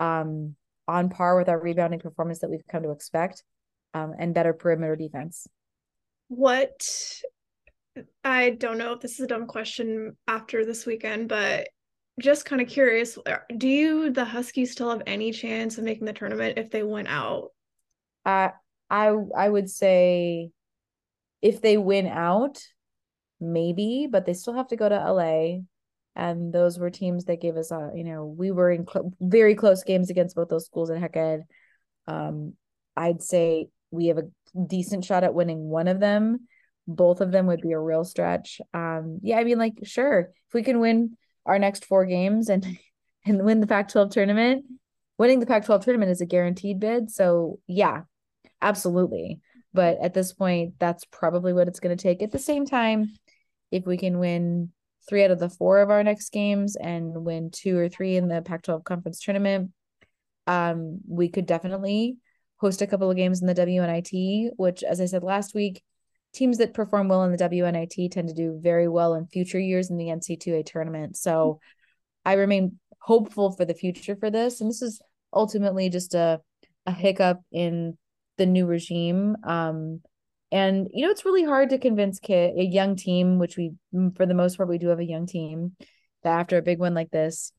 um 0.00 0.56
on 0.88 1.10
par 1.10 1.36
with 1.36 1.48
our 1.48 1.60
rebounding 1.60 2.00
performance 2.00 2.40
that 2.40 2.50
we've 2.50 2.66
come 2.70 2.82
to 2.82 2.90
expect, 2.90 3.44
um, 3.94 4.14
and 4.18 4.34
better 4.34 4.54
perimeter 4.54 4.96
defense. 4.96 5.46
what 6.28 7.22
I 8.22 8.50
don't 8.50 8.78
know 8.78 8.92
if 8.92 9.00
this 9.00 9.14
is 9.14 9.20
a 9.20 9.26
dumb 9.26 9.46
question 9.46 10.16
after 10.28 10.64
this 10.64 10.86
weekend, 10.86 11.28
but 11.28 11.68
just 12.20 12.44
kind 12.44 12.60
of 12.62 12.68
curious, 12.68 13.18
do 13.56 13.68
you 13.68 14.10
the 14.10 14.24
Huskies 14.24 14.72
still 14.72 14.90
have 14.90 15.02
any 15.06 15.32
chance 15.32 15.78
of 15.78 15.84
making 15.84 16.04
the 16.04 16.12
tournament 16.12 16.58
if 16.58 16.70
they 16.70 16.82
went 16.82 17.08
out? 17.08 17.50
I 18.28 18.52
I 18.90 19.14
I 19.36 19.48
would 19.48 19.70
say 19.70 20.50
if 21.40 21.60
they 21.60 21.76
win 21.76 22.06
out, 22.06 22.62
maybe, 23.40 24.08
but 24.10 24.26
they 24.26 24.34
still 24.34 24.54
have 24.54 24.68
to 24.68 24.76
go 24.76 24.88
to 24.88 25.12
LA. 25.12 25.60
And 26.16 26.52
those 26.52 26.78
were 26.78 26.90
teams 26.90 27.26
that 27.26 27.40
gave 27.40 27.56
us 27.56 27.70
a, 27.70 27.92
you 27.94 28.02
know, 28.02 28.24
we 28.24 28.50
were 28.50 28.72
in 28.72 28.86
cl- 28.86 29.12
very 29.20 29.54
close 29.54 29.84
games 29.84 30.10
against 30.10 30.34
both 30.34 30.48
those 30.48 30.66
schools 30.66 30.90
at 30.90 30.98
Hec 30.98 31.16
Ed. 31.16 31.44
Um, 32.08 32.54
I'd 32.96 33.22
say 33.22 33.68
we 33.92 34.08
have 34.08 34.18
a 34.18 34.28
decent 34.66 35.04
shot 35.04 35.22
at 35.22 35.34
winning 35.34 35.68
one 35.68 35.86
of 35.86 36.00
them. 36.00 36.48
Both 36.88 37.20
of 37.20 37.30
them 37.30 37.46
would 37.46 37.60
be 37.60 37.72
a 37.72 37.78
real 37.78 38.04
stretch. 38.04 38.60
Um, 38.74 39.20
yeah, 39.22 39.38
I 39.38 39.44
mean, 39.44 39.58
like, 39.58 39.74
sure, 39.84 40.32
if 40.48 40.54
we 40.54 40.64
can 40.64 40.80
win 40.80 41.16
our 41.46 41.58
next 41.58 41.84
four 41.84 42.04
games 42.04 42.48
and 42.48 42.66
and 43.24 43.44
win 43.44 43.60
the 43.60 43.66
Pac-12 43.66 44.10
tournament, 44.10 44.64
winning 45.18 45.38
the 45.38 45.46
Pac-12 45.46 45.84
tournament 45.84 46.10
is 46.10 46.20
a 46.20 46.26
guaranteed 46.26 46.80
bid. 46.80 47.10
So 47.10 47.60
yeah, 47.66 48.02
absolutely. 48.62 49.40
But 49.72 49.98
at 50.02 50.14
this 50.14 50.32
point, 50.32 50.74
that's 50.78 51.04
probably 51.04 51.52
what 51.52 51.68
it's 51.68 51.80
going 51.80 51.96
to 51.96 52.02
take. 52.02 52.22
At 52.22 52.32
the 52.32 52.38
same 52.38 52.66
time, 52.66 53.14
if 53.70 53.86
we 53.86 53.96
can 53.96 54.18
win 54.18 54.72
three 55.08 55.24
out 55.24 55.30
of 55.30 55.38
the 55.38 55.48
four 55.48 55.78
of 55.78 55.90
our 55.90 56.02
next 56.02 56.30
games 56.30 56.76
and 56.76 57.24
win 57.24 57.50
two 57.50 57.76
or 57.76 57.88
three 57.88 58.16
in 58.16 58.28
the 58.28 58.42
Pac 58.42 58.62
12 58.62 58.84
conference 58.84 59.20
tournament, 59.20 59.70
um, 60.46 61.00
we 61.06 61.28
could 61.28 61.46
definitely 61.46 62.16
host 62.56 62.82
a 62.82 62.86
couple 62.86 63.10
of 63.10 63.16
games 63.16 63.40
in 63.40 63.46
the 63.46 63.54
WNIT, 63.54 64.50
which, 64.56 64.82
as 64.82 65.00
I 65.00 65.06
said 65.06 65.22
last 65.22 65.54
week, 65.54 65.82
teams 66.34 66.58
that 66.58 66.74
perform 66.74 67.08
well 67.08 67.24
in 67.24 67.32
the 67.32 67.38
WNIT 67.38 68.10
tend 68.10 68.28
to 68.28 68.34
do 68.34 68.58
very 68.60 68.88
well 68.88 69.14
in 69.14 69.26
future 69.26 69.60
years 69.60 69.90
in 69.90 69.96
the 69.96 70.06
NC2A 70.06 70.66
tournament. 70.66 71.16
So 71.16 71.60
I 72.24 72.34
remain 72.34 72.78
hopeful 73.00 73.52
for 73.52 73.64
the 73.64 73.74
future 73.74 74.16
for 74.16 74.30
this. 74.30 74.60
And 74.60 74.70
this 74.70 74.82
is 74.82 75.00
ultimately 75.32 75.88
just 75.88 76.14
a, 76.14 76.40
a 76.86 76.92
hiccup 76.92 77.40
in 77.52 77.96
the 78.38 78.46
new 78.46 78.66
regime. 78.66 79.36
Um, 79.44 80.00
and 80.50 80.88
you 80.92 81.04
know, 81.04 81.10
it's 81.10 81.24
really 81.24 81.44
hard 81.44 81.70
to 81.70 81.78
convince 81.78 82.18
kid 82.18 82.58
a 82.58 82.64
young 82.64 82.96
team, 82.96 83.38
which 83.38 83.56
we 83.56 83.72
for 84.16 84.24
the 84.24 84.34
most 84.34 84.56
part 84.56 84.68
we 84.68 84.78
do 84.78 84.88
have 84.88 84.98
a 84.98 85.04
young 85.04 85.26
team, 85.26 85.76
that 86.22 86.40
after 86.40 86.56
a 86.56 86.62
big 86.62 86.78
win 86.78 86.94
like 86.94 87.10
this, 87.10 87.52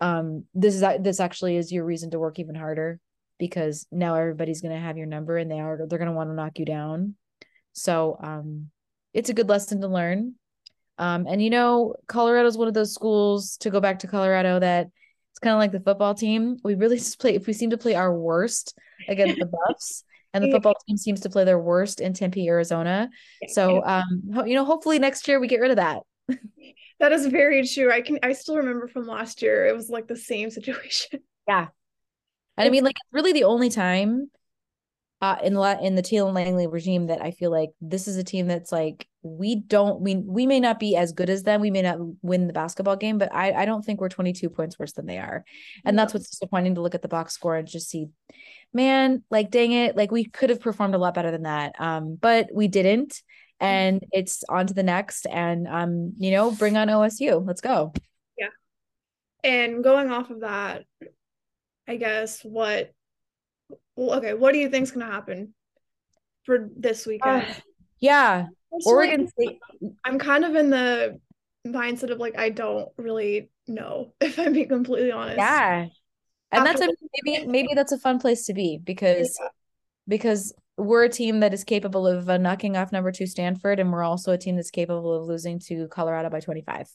um, 0.00 0.44
this 0.54 0.74
is 0.74 0.84
this 1.00 1.20
actually 1.20 1.56
is 1.56 1.72
your 1.72 1.84
reason 1.84 2.10
to 2.12 2.18
work 2.18 2.38
even 2.38 2.54
harder 2.54 3.00
because 3.38 3.86
now 3.90 4.14
everybody's 4.14 4.60
gonna 4.60 4.78
have 4.78 4.96
your 4.96 5.06
number 5.06 5.36
and 5.36 5.50
they 5.50 5.60
are 5.60 5.80
they're 5.88 5.98
gonna 5.98 6.12
want 6.12 6.30
to 6.30 6.34
knock 6.34 6.58
you 6.58 6.64
down. 6.64 7.14
So 7.72 8.16
um 8.22 8.70
it's 9.14 9.30
a 9.30 9.34
good 9.34 9.48
lesson 9.48 9.80
to 9.80 9.88
learn. 9.88 10.34
Um, 10.98 11.26
and 11.28 11.42
you 11.42 11.50
know, 11.50 11.94
Colorado 12.06 12.48
is 12.48 12.58
one 12.58 12.68
of 12.68 12.74
those 12.74 12.92
schools 12.92 13.56
to 13.58 13.70
go 13.70 13.80
back 13.80 14.00
to 14.00 14.08
Colorado 14.08 14.58
that 14.58 14.88
it's 15.30 15.38
kind 15.38 15.54
of 15.54 15.58
like 15.58 15.72
the 15.72 15.80
football 15.80 16.14
team. 16.14 16.58
We 16.64 16.74
really 16.74 16.98
just 16.98 17.20
play 17.20 17.34
if 17.34 17.46
we 17.46 17.52
seem 17.52 17.70
to 17.70 17.78
play 17.78 17.94
our 17.94 18.12
worst 18.12 18.76
against 19.08 19.38
the 19.38 19.46
Buffs, 19.68 20.04
and 20.34 20.44
the 20.44 20.50
football 20.50 20.74
team 20.86 20.96
seems 20.96 21.20
to 21.20 21.30
play 21.30 21.44
their 21.44 21.58
worst 21.58 22.00
in 22.00 22.12
Tempe, 22.12 22.46
Arizona. 22.48 23.08
So, 23.48 23.82
um, 23.84 24.22
you 24.46 24.54
know, 24.54 24.64
hopefully 24.64 24.98
next 24.98 25.26
year 25.26 25.40
we 25.40 25.48
get 25.48 25.60
rid 25.60 25.70
of 25.70 25.76
that. 25.76 26.02
That 27.00 27.12
is 27.12 27.26
very 27.26 27.64
true. 27.66 27.92
I 27.92 28.00
can 28.00 28.18
I 28.24 28.32
still 28.32 28.56
remember 28.56 28.88
from 28.88 29.06
last 29.06 29.40
year. 29.40 29.66
It 29.66 29.76
was 29.76 29.88
like 29.88 30.08
the 30.08 30.16
same 30.16 30.50
situation. 30.58 31.20
Yeah. 31.46 31.68
And 32.56 32.66
I 32.66 32.70
mean, 32.70 32.82
like, 32.82 32.96
it's 32.96 33.12
really 33.12 33.32
the 33.32 33.44
only 33.44 33.70
time 33.70 34.30
uh 35.20 35.36
in 35.42 35.54
the 35.54 35.78
in 35.80 35.94
the 35.94 36.02
Tina 36.02 36.24
Langley 36.24 36.66
regime 36.66 37.06
that 37.06 37.22
I 37.22 37.30
feel 37.30 37.50
like 37.50 37.70
this 37.80 38.08
is 38.08 38.16
a 38.16 38.24
team 38.24 38.48
that's 38.48 38.72
like 38.72 39.07
we 39.22 39.56
don't 39.56 40.00
we 40.00 40.16
we 40.16 40.46
may 40.46 40.60
not 40.60 40.78
be 40.78 40.96
as 40.96 41.12
good 41.12 41.28
as 41.28 41.42
them. 41.42 41.60
We 41.60 41.70
may 41.70 41.82
not 41.82 41.98
win 42.22 42.46
the 42.46 42.52
basketball 42.52 42.96
game 42.96 43.18
but 43.18 43.32
I 43.34 43.52
I 43.52 43.64
don't 43.64 43.84
think 43.84 44.00
we're 44.00 44.08
22 44.08 44.48
points 44.50 44.78
worse 44.78 44.92
than 44.92 45.06
they 45.06 45.18
are. 45.18 45.44
And 45.84 45.98
that's 45.98 46.14
what's 46.14 46.30
disappointing 46.30 46.76
to 46.76 46.80
look 46.80 46.94
at 46.94 47.02
the 47.02 47.08
box 47.08 47.34
score 47.34 47.56
and 47.56 47.66
just 47.66 47.90
see 47.90 48.08
man 48.72 49.22
like 49.30 49.50
dang 49.50 49.72
it 49.72 49.96
like 49.96 50.10
we 50.10 50.24
could 50.24 50.50
have 50.50 50.60
performed 50.60 50.94
a 50.94 50.98
lot 50.98 51.14
better 51.14 51.30
than 51.30 51.42
that. 51.42 51.74
Um 51.78 52.16
but 52.20 52.48
we 52.52 52.68
didn't. 52.68 53.20
And 53.60 54.04
it's 54.12 54.44
on 54.48 54.68
to 54.68 54.74
the 54.74 54.84
next. 54.84 55.26
And 55.26 55.66
um 55.66 56.12
you 56.18 56.30
know 56.30 56.52
bring 56.52 56.76
on 56.76 56.88
OSU 56.88 57.44
let's 57.44 57.60
go. 57.60 57.92
Yeah. 58.38 58.48
And 59.42 59.82
going 59.82 60.10
off 60.10 60.30
of 60.30 60.40
that 60.40 60.84
I 61.88 61.96
guess 61.96 62.42
what 62.42 62.92
okay, 63.98 64.34
what 64.34 64.52
do 64.52 64.58
you 64.58 64.68
think's 64.68 64.92
gonna 64.92 65.10
happen 65.10 65.54
for 66.44 66.68
this 66.76 67.04
weekend? 67.04 67.42
Uh, 67.42 67.54
yeah, 67.98 68.46
Oregon 68.70 69.28
State. 69.28 69.58
I'm 70.04 70.18
kind 70.18 70.44
of 70.44 70.54
in 70.54 70.70
the 70.70 71.20
mindset 71.66 72.10
of 72.10 72.18
like 72.18 72.38
I 72.38 72.50
don't 72.50 72.88
really 72.96 73.50
know 73.66 74.12
if 74.20 74.38
I'm 74.38 74.52
being 74.52 74.68
completely 74.68 75.12
honest. 75.12 75.38
Yeah, 75.38 75.86
and 76.50 76.66
After 76.66 76.86
that's 76.86 76.92
a 76.92 77.06
maybe 77.24 77.46
maybe 77.46 77.74
that's 77.74 77.92
a 77.92 77.98
fun 77.98 78.18
place 78.18 78.46
to 78.46 78.54
be 78.54 78.78
because 78.82 79.38
yeah. 79.40 79.48
because 80.06 80.54
we're 80.76 81.04
a 81.04 81.08
team 81.08 81.40
that 81.40 81.52
is 81.52 81.64
capable 81.64 82.06
of 82.06 82.30
uh, 82.30 82.38
knocking 82.38 82.76
off 82.76 82.92
number 82.92 83.12
two 83.12 83.26
Stanford, 83.26 83.80
and 83.80 83.92
we're 83.92 84.04
also 84.04 84.32
a 84.32 84.38
team 84.38 84.56
that's 84.56 84.70
capable 84.70 85.12
of 85.12 85.26
losing 85.26 85.58
to 85.58 85.88
Colorado 85.88 86.30
by 86.30 86.40
25 86.40 86.88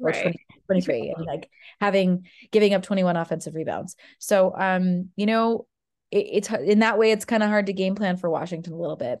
or 0.00 0.10
right. 0.10 0.22
20, 0.22 0.38
23 0.66 1.14
and 1.16 1.26
like 1.26 1.48
having 1.80 2.26
giving 2.52 2.74
up 2.74 2.82
21 2.82 3.16
offensive 3.16 3.54
rebounds. 3.54 3.96
So 4.18 4.54
um, 4.56 5.10
you 5.16 5.26
know, 5.26 5.66
it, 6.10 6.26
it's 6.32 6.50
in 6.50 6.80
that 6.80 6.98
way 6.98 7.12
it's 7.12 7.24
kind 7.24 7.42
of 7.42 7.48
hard 7.48 7.66
to 7.66 7.72
game 7.72 7.94
plan 7.94 8.16
for 8.16 8.28
Washington 8.28 8.72
a 8.72 8.78
little 8.78 8.96
bit. 8.96 9.20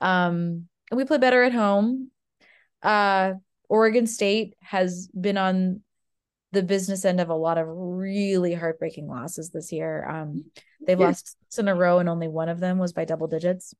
Um, 0.00 0.68
we 0.90 1.04
play 1.04 1.18
better 1.18 1.42
at 1.42 1.52
home. 1.52 2.10
Uh, 2.82 3.34
Oregon 3.68 4.06
State 4.06 4.54
has 4.60 5.08
been 5.08 5.38
on 5.38 5.80
the 6.52 6.62
business 6.62 7.04
end 7.04 7.20
of 7.20 7.28
a 7.28 7.34
lot 7.34 7.58
of 7.58 7.66
really 7.68 8.54
heartbreaking 8.54 9.08
losses 9.08 9.50
this 9.50 9.72
year. 9.72 10.08
Um, 10.08 10.44
they've 10.86 10.98
yeah. 10.98 11.06
lost 11.06 11.36
six 11.42 11.58
in 11.58 11.68
a 11.68 11.74
row, 11.74 11.98
and 11.98 12.08
only 12.08 12.28
one 12.28 12.48
of 12.48 12.60
them 12.60 12.78
was 12.78 12.92
by 12.92 13.04
double 13.04 13.26
digits. 13.26 13.74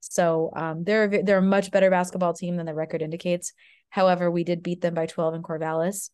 So 0.00 0.52
um, 0.54 0.84
they're 0.84 1.22
they're 1.22 1.38
a 1.38 1.42
much 1.42 1.70
better 1.70 1.90
basketball 1.90 2.34
team 2.34 2.56
than 2.56 2.66
the 2.66 2.74
record 2.74 3.02
indicates. 3.02 3.52
However, 3.90 4.30
we 4.30 4.44
did 4.44 4.62
beat 4.62 4.80
them 4.80 4.94
by 4.94 5.06
12 5.06 5.34
in 5.34 5.42
Corvallis. 5.42 6.10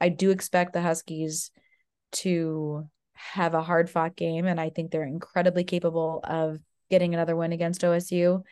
I 0.00 0.08
do 0.08 0.30
expect 0.30 0.72
the 0.72 0.82
Huskies 0.82 1.50
to 2.12 2.88
have 3.12 3.54
a 3.54 3.62
hard 3.62 3.90
fought 3.90 4.16
game, 4.16 4.46
and 4.46 4.60
I 4.60 4.70
think 4.70 4.90
they're 4.90 5.04
incredibly 5.04 5.64
capable 5.64 6.20
of 6.24 6.58
getting 6.90 7.14
another 7.14 7.36
win 7.36 7.52
against 7.52 7.82
OSU. 7.82 8.42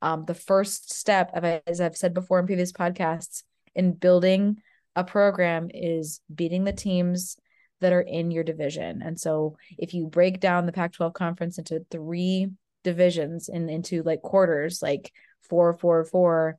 Um, 0.00 0.24
the 0.24 0.34
first 0.34 0.92
step, 0.92 1.30
as 1.66 1.80
I've 1.80 1.96
said 1.96 2.14
before 2.14 2.40
in 2.40 2.46
previous 2.46 2.72
podcasts, 2.72 3.42
in 3.74 3.92
building 3.92 4.58
a 4.96 5.04
program 5.04 5.68
is 5.72 6.20
beating 6.34 6.64
the 6.64 6.72
teams 6.72 7.36
that 7.80 7.92
are 7.92 8.00
in 8.00 8.30
your 8.30 8.44
division. 8.44 9.02
And 9.02 9.18
so 9.18 9.56
if 9.78 9.94
you 9.94 10.06
break 10.06 10.40
down 10.40 10.66
the 10.66 10.72
Pac 10.72 10.92
12 10.92 11.12
conference 11.12 11.58
into 11.58 11.84
three 11.90 12.48
divisions 12.84 13.48
and 13.48 13.70
into 13.70 14.02
like 14.02 14.22
quarters, 14.22 14.82
like 14.82 15.12
four, 15.48 15.72
four, 15.72 16.04
four, 16.04 16.58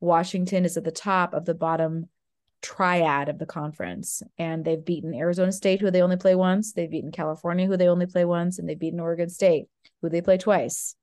Washington 0.00 0.64
is 0.64 0.76
at 0.76 0.84
the 0.84 0.90
top 0.90 1.34
of 1.34 1.44
the 1.44 1.54
bottom 1.54 2.08
triad 2.62 3.28
of 3.28 3.38
the 3.38 3.46
conference. 3.46 4.22
And 4.38 4.64
they've 4.64 4.82
beaten 4.82 5.14
Arizona 5.14 5.52
State, 5.52 5.80
who 5.80 5.90
they 5.90 6.02
only 6.02 6.16
play 6.16 6.34
once. 6.34 6.72
They've 6.72 6.90
beaten 6.90 7.12
California, 7.12 7.66
who 7.66 7.76
they 7.76 7.88
only 7.88 8.06
play 8.06 8.24
once. 8.24 8.58
And 8.58 8.68
they've 8.68 8.78
beaten 8.78 9.00
Oregon 9.00 9.28
State, 9.28 9.66
who 10.02 10.10
they 10.10 10.20
play 10.20 10.36
twice. 10.36 10.94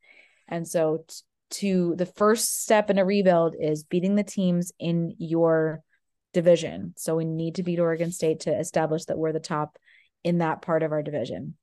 And 0.48 0.68
so, 0.68 1.06
t- 1.08 1.16
to 1.52 1.96
the 1.96 2.06
first 2.06 2.62
step 2.62 2.92
in 2.92 3.00
a 3.00 3.06
rebuild 3.06 3.56
is 3.60 3.84
beating 3.84 4.16
the 4.16 4.24
teams 4.24 4.72
in 4.78 5.16
your 5.18 5.82
division. 6.34 6.94
So, 6.98 7.16
we 7.16 7.26
need 7.26 7.56
to 7.56 7.64
beat 7.64 7.80
Oregon 7.80 8.12
State 8.12 8.42
to 8.42 8.58
establish 8.58 9.06
that 9.06 9.18
we're 9.18 9.34
the 9.34 9.40
top 9.40 9.78
in 10.24 10.40
that 10.40 10.62
part 10.62 10.84
of 10.84 10.92
our 10.92 11.02
division. 11.02 11.56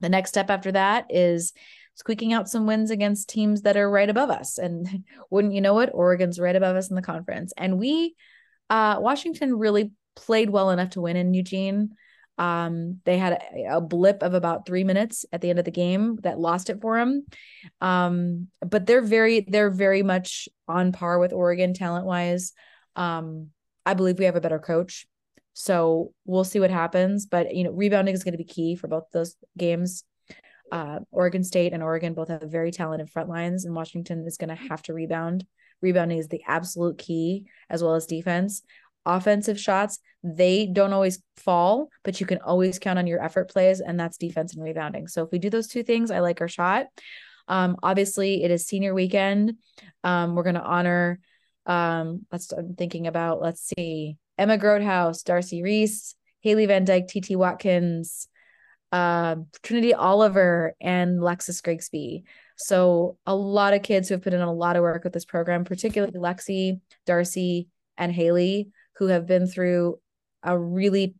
The 0.00 0.08
next 0.08 0.30
step 0.30 0.50
after 0.50 0.72
that 0.72 1.06
is 1.10 1.52
squeaking 1.94 2.32
out 2.32 2.48
some 2.48 2.66
wins 2.66 2.90
against 2.90 3.28
teams 3.28 3.62
that 3.62 3.76
are 3.76 3.90
right 3.90 4.08
above 4.08 4.30
us. 4.30 4.58
And 4.58 5.04
wouldn't 5.30 5.54
you 5.54 5.60
know 5.60 5.78
it, 5.80 5.90
Oregon's 5.92 6.40
right 6.40 6.56
above 6.56 6.76
us 6.76 6.90
in 6.90 6.96
the 6.96 7.02
conference. 7.02 7.52
And 7.56 7.78
we 7.78 8.16
uh, 8.70 8.96
Washington 9.00 9.58
really 9.58 9.92
played 10.16 10.50
well 10.50 10.70
enough 10.70 10.90
to 10.90 11.00
win 11.00 11.16
in 11.16 11.34
Eugene. 11.34 11.90
Um, 12.42 12.98
they 13.04 13.18
had 13.18 13.34
a, 13.34 13.76
a, 13.76 13.80
blip 13.80 14.24
of 14.24 14.34
about 14.34 14.66
three 14.66 14.82
minutes 14.82 15.24
at 15.32 15.40
the 15.42 15.50
end 15.50 15.60
of 15.60 15.64
the 15.64 15.70
game 15.70 16.16
that 16.22 16.40
lost 16.40 16.70
it 16.70 16.80
for 16.80 16.98
them. 16.98 17.24
Um, 17.80 18.48
but 18.60 18.84
they're 18.84 19.00
very, 19.00 19.46
they're 19.46 19.70
very 19.70 20.02
much 20.02 20.48
on 20.66 20.90
par 20.90 21.20
with 21.20 21.32
Oregon 21.32 21.72
talent 21.72 22.04
wise. 22.04 22.52
Um, 22.96 23.50
I 23.86 23.94
believe 23.94 24.18
we 24.18 24.24
have 24.24 24.34
a 24.34 24.40
better 24.40 24.58
coach. 24.58 25.06
So 25.52 26.14
we'll 26.24 26.42
see 26.42 26.58
what 26.58 26.72
happens. 26.72 27.26
But 27.26 27.54
you 27.54 27.62
know, 27.62 27.70
rebounding 27.70 28.12
is 28.14 28.24
going 28.24 28.32
to 28.32 28.38
be 28.38 28.44
key 28.44 28.74
for 28.74 28.88
both 28.88 29.04
those 29.12 29.36
games. 29.56 30.02
Uh, 30.72 30.98
Oregon 31.12 31.44
State 31.44 31.72
and 31.72 31.82
Oregon 31.82 32.12
both 32.12 32.28
have 32.28 32.42
very 32.42 32.72
talented 32.72 33.08
front 33.08 33.28
lines, 33.28 33.64
and 33.64 33.74
Washington 33.74 34.26
is 34.26 34.36
going 34.36 34.48
to 34.48 34.68
have 34.68 34.82
to 34.82 34.94
rebound. 34.94 35.46
Rebounding 35.80 36.18
is 36.18 36.26
the 36.26 36.42
absolute 36.48 36.98
key, 36.98 37.46
as 37.70 37.84
well 37.84 37.94
as 37.94 38.06
defense. 38.06 38.62
Offensive 39.04 39.58
shots, 39.58 39.98
they 40.22 40.66
don't 40.66 40.92
always 40.92 41.22
fall, 41.36 41.88
but 42.04 42.20
you 42.20 42.26
can 42.26 42.38
always 42.38 42.78
count 42.78 42.98
on 42.98 43.06
your 43.06 43.22
effort 43.22 43.50
plays, 43.50 43.80
and 43.80 43.98
that's 43.98 44.16
defense 44.16 44.54
and 44.54 44.62
rebounding. 44.62 45.08
So 45.08 45.24
if 45.24 45.32
we 45.32 45.38
do 45.38 45.50
those 45.50 45.66
two 45.66 45.82
things, 45.82 46.10
I 46.10 46.20
like 46.20 46.40
our 46.40 46.48
shot. 46.48 46.86
Um, 47.48 47.76
obviously, 47.82 48.44
it 48.44 48.50
is 48.50 48.66
senior 48.66 48.94
weekend. 48.94 49.56
Um, 50.04 50.34
we're 50.34 50.44
going 50.44 50.54
to 50.54 50.62
honor. 50.62 51.18
Um, 51.66 52.26
let's. 52.30 52.52
I'm 52.52 52.74
thinking 52.74 53.06
about. 53.06 53.40
Let's 53.40 53.72
see. 53.76 54.16
Emma 54.38 54.58
Grothaus, 54.58 55.24
Darcy 55.24 55.62
Rees, 55.62 56.14
Haley 56.40 56.66
Van 56.66 56.84
Dyke, 56.84 57.08
TT 57.08 57.36
Watkins, 57.36 58.28
uh, 58.92 59.36
Trinity 59.62 59.94
Oliver, 59.94 60.74
and 60.80 61.20
Lexus 61.20 61.60
Griggsby. 61.60 62.22
So 62.56 63.18
a 63.26 63.34
lot 63.34 63.74
of 63.74 63.82
kids 63.82 64.08
who 64.08 64.14
have 64.14 64.22
put 64.22 64.34
in 64.34 64.40
a 64.40 64.52
lot 64.52 64.76
of 64.76 64.82
work 64.82 65.04
with 65.04 65.12
this 65.12 65.24
program, 65.24 65.64
particularly 65.64 66.18
Lexi, 66.18 66.80
Darcy, 67.06 67.68
and 67.96 68.12
Haley, 68.12 68.70
who 68.96 69.06
have 69.06 69.26
been 69.26 69.46
through 69.46 69.98
a 70.42 70.58
really 70.58 71.14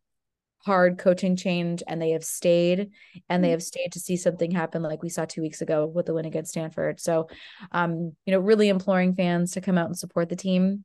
hard 0.64 0.99
coaching 0.99 1.35
change 1.37 1.83
and 1.87 2.00
they 2.00 2.11
have 2.11 2.25
stayed 2.25 2.91
and 3.29 3.43
they 3.43 3.49
mm-hmm. 3.49 3.52
have 3.52 3.62
stayed 3.62 3.93
to 3.93 4.00
see 4.00 4.17
something 4.17 4.50
happen 4.50 4.83
like 4.83 5.02
we 5.02 5.09
saw 5.09 5.25
two 5.25 5.43
weeks 5.43 5.61
ago 5.61 5.87
with 5.87 6.07
the 6.07 6.14
win 6.14 6.25
against 6.25 6.52
Stanford. 6.52 7.00
So 7.00 7.29
um, 7.73 8.12
you 8.26 8.33
know, 8.33 8.38
really 8.38 8.69
imploring 8.69 9.14
fans 9.14 9.52
to 9.52 9.61
come 9.61 9.76
out 9.76 9.87
and 9.87 9.99
support 9.99 10.29
the 10.29 10.37
team. 10.37 10.85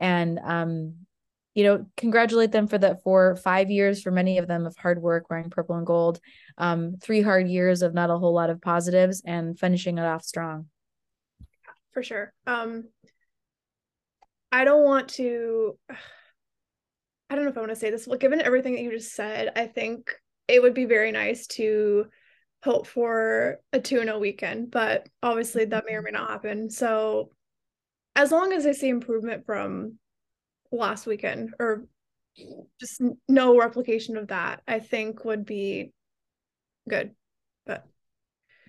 And 0.00 0.38
um, 0.44 0.94
you 1.54 1.64
know, 1.64 1.86
congratulate 1.96 2.52
them 2.52 2.68
for 2.68 2.78
that 2.78 3.02
for 3.02 3.34
five 3.34 3.70
years 3.70 4.00
for 4.00 4.12
many 4.12 4.38
of 4.38 4.46
them 4.46 4.66
of 4.66 4.76
hard 4.76 5.02
work 5.02 5.28
wearing 5.28 5.50
purple 5.50 5.76
and 5.76 5.86
gold. 5.86 6.20
Um, 6.56 6.96
three 7.00 7.22
hard 7.22 7.48
years 7.48 7.82
of 7.82 7.94
not 7.94 8.10
a 8.10 8.18
whole 8.18 8.34
lot 8.34 8.50
of 8.50 8.60
positives 8.60 9.22
and 9.26 9.58
finishing 9.58 9.98
it 9.98 10.04
off 10.04 10.22
strong. 10.22 10.66
For 11.92 12.02
sure. 12.02 12.32
Um, 12.46 12.84
I 14.52 14.64
don't 14.64 14.84
want 14.84 15.08
to. 15.10 15.78
I 17.30 17.34
don't 17.34 17.44
know 17.44 17.50
if 17.50 17.58
I 17.58 17.60
want 17.60 17.72
to 17.72 17.76
say 17.76 17.90
this. 17.90 18.06
Well, 18.06 18.18
given 18.18 18.40
everything 18.40 18.74
that 18.74 18.80
you 18.80 18.90
just 18.90 19.14
said, 19.14 19.52
I 19.54 19.66
think 19.66 20.14
it 20.48 20.62
would 20.62 20.72
be 20.72 20.86
very 20.86 21.12
nice 21.12 21.46
to 21.48 22.06
hope 22.62 22.86
for 22.86 23.60
a 23.72 23.80
2 23.80 24.02
0 24.02 24.18
weekend, 24.18 24.70
but 24.70 25.06
obviously 25.22 25.66
that 25.66 25.84
may 25.86 25.94
or 25.94 26.02
may 26.02 26.10
not 26.10 26.30
happen. 26.30 26.70
So 26.70 27.30
as 28.16 28.32
long 28.32 28.52
as 28.52 28.66
I 28.66 28.72
see 28.72 28.88
improvement 28.88 29.46
from 29.46 29.98
last 30.72 31.06
weekend 31.06 31.54
or 31.58 31.86
just 32.80 33.02
no 33.28 33.58
replication 33.58 34.16
of 34.16 34.28
that, 34.28 34.62
I 34.66 34.80
think 34.80 35.24
would 35.24 35.44
be 35.44 35.92
good. 36.88 37.14
But 37.66 37.84